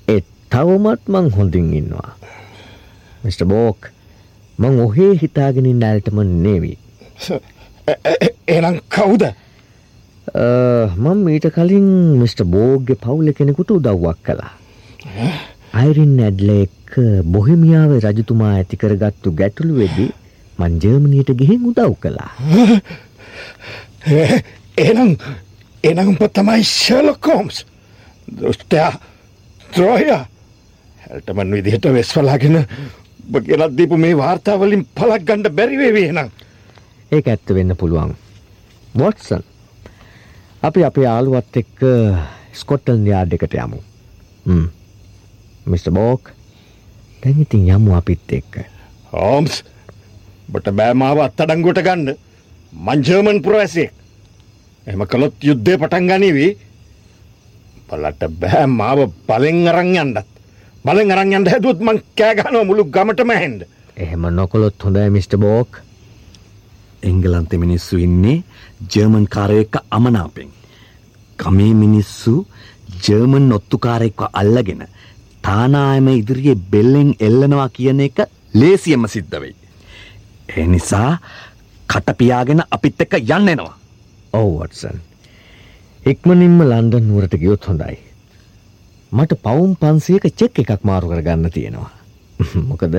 එ 0.08 0.22
තවමත් 0.52 1.02
මං 1.08 1.32
හොඳින් 1.32 1.74
ඉන්නවා. 1.74 2.12
මිට. 3.24 3.42
බෝක් 3.44 3.90
මං 4.60 4.80
ඔහේ 4.80 5.14
හිතාගෙනින් 5.22 5.84
ඇල්ටම 5.84 6.22
නේවී. 6.44 6.78
එනම් 8.56 8.78
කවුද 8.90 9.26
මං 10.98 11.18
මීට 11.26 11.50
කලින් 11.56 11.90
මිට. 12.22 12.46
බෝග්‍ය 12.46 12.96
පවුල 12.98 13.34
කෙනෙකුට 13.34 13.72
උදව්වක් 13.72 14.22
කලා. 14.24 14.54
අයිරින් 15.74 16.20
ඇඩ්ල 16.20 16.50
එක්ක 16.94 17.26
බොහිමියාව 17.26 17.92
රජතුමා 18.00 18.54
ඇතිකරගත්තු 18.56 19.32
ගැටලු 19.34 19.74
වෙදි 19.76 20.06
මං 20.60 20.74
ජර්මණයට 20.80 21.30
ගිහින් 21.34 21.66
උදව් 21.66 21.96
කළා. 21.98 22.32
එනම් 24.80 25.16
එනම්ප 25.84 26.22
තමයි 26.30 26.64
ශලකෝම්ස් 26.64 27.64
දෘෂ්ටයා 28.32 28.92
ත්‍රෝය 29.72 30.06
හැල්ටමන් 30.10 31.52
විදිහට 31.52 31.88
වෙස්වලාගෙන 31.90 32.60
ගෙනත් 33.40 33.78
දීපු 33.78 33.98
මේ 33.98 34.18
වාර්තාවලින් 34.18 34.86
පලක් 34.94 35.24
ගණ්ඩ 35.24 35.50
බැරිවේ 35.52 36.12
නම් 36.12 36.30
ඒක 37.12 37.28
ඇත්ත 37.28 37.56
වෙන්න 37.56 37.76
පුළුවන්. 37.76 38.14
වොටසන් 38.94 39.42
අපි 40.64 40.86
අපේ 40.86 41.08
ආලුවත් 41.08 41.58
එක්ක 41.58 41.84
ස්කොට්ටල් 42.54 43.02
යාඩ් 43.08 43.34
එකට 43.34 43.58
යමු. 43.58 43.82
මිට. 45.66 45.90
බෝක් 45.90 46.34
දැන් 47.24 47.40
ඉතින් 47.40 47.68
යමු 47.72 47.96
අපිත් 47.96 48.20
එක්ක. 48.28 48.68
හෝම්ස් 49.12 49.64
බට 50.52 50.76
බෑමාව 50.76 51.24
අත්තඩංගුවට 51.24 51.80
ගන්න 51.80 52.18
මංජර්මන් 52.74 53.40
පුරවැසේ 53.42 53.90
එම 54.88 55.04
කළොත් 55.08 55.36
යුද්ධය 55.42 55.78
පටන් 55.78 56.10
ගනිවී 56.10 56.52
පලට 57.88 58.28
බෑ 58.42 58.66
මාව 58.68 59.00
බලෙන් 59.28 59.68
අරං 59.72 59.96
යන්ඩත් 59.96 60.28
බලෙන් 60.86 61.14
අරං 61.16 61.32
යන්ට 61.38 61.52
හැදුවත් 61.54 61.80
මං 61.80 62.02
කෑගනව 62.20 62.66
මුළු 62.68 62.84
ගමටම 62.92 63.32
හැන්ඩ 63.32 63.62
එහෙම 63.98 64.28
නොකොළොත් 64.36 64.84
හොඳයි 64.84 65.10
මිට. 65.10 65.36
බෝක් 65.38 65.80
එංගලන්ත 67.04 67.54
මිනිස්සු 67.64 67.98
ඉන්නේ 67.98 68.44
ජර්මන් 68.92 69.28
කාරයක 69.28 69.80
අමනාපෙන්. 69.92 70.50
ගමේ 71.40 71.74
මිනිස්සු 71.74 72.46
ජර්මන් 73.04 73.48
නොත්තුකාරෙක්ව 73.50 74.28
අල්ලගෙන 74.34 74.84
තානායම 75.44 76.08
ඉදිරියේ 76.10 76.58
බෙල්ලෙන් 76.72 77.10
එල්ලනවා 77.20 77.70
කියන 77.70 78.00
එක 78.08 78.18
ලේසියම 78.54 79.08
සිද්ධ 79.08 79.40
වෙයි. 79.42 79.56
ඒ 80.50 80.68
නිසා 80.68 81.12
කටපියාගෙන 81.90 82.62
අපිත් 82.72 83.02
එක්ක 83.02 83.14
යන්න 83.20 83.52
එනවා. 83.54 83.76
ඔව් 84.34 84.50
වටසන්. 84.60 84.98
ඉක්මනින්ම 86.04 86.58
ලන්ඩන් 86.62 87.06
නුවරට 87.08 87.36
ගියොත් 87.40 87.64
හොඳයි. 87.68 87.96
මට 89.12 89.32
පවුම් 89.44 89.72
පන්සියක 89.76 90.26
චෙක් 90.36 90.56
එකක් 90.60 90.82
මාරු 90.84 91.08
කරගන්න 91.10 91.52
තියෙනවා. 91.52 91.92
මොකද 92.70 92.96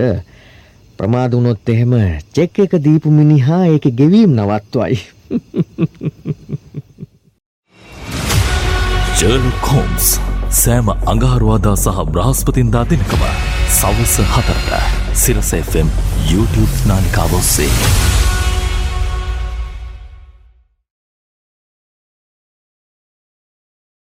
ප්‍රමාද 0.98 1.32
වුණොත් 1.34 1.68
එහෙම 1.68 1.92
චෙක් 2.32 2.54
එක 2.66 2.72
දීපු 2.84 3.08
මිනිහා 3.10 3.64
ඒක 3.66 3.84
ගෙවීම් 3.96 4.30
නවත්වයි. 4.36 4.94
ෂර්ලොක් 9.14 9.66
හෝම්ස් 9.70 10.33
සෑම 10.54 10.90
අඟහරුවාදා 11.12 11.74
සහ 11.74 12.02
බ්‍රහස්පතින්දා 12.14 12.82
දිනකම 12.90 13.22
සවස 13.78 14.14
හතරට 14.34 14.70
සිරස 15.14 15.50
FM 15.60 15.88
YouTube 16.30 16.74
නාලිකාව 16.86 17.34
ඔස්සේ. 17.40 18.23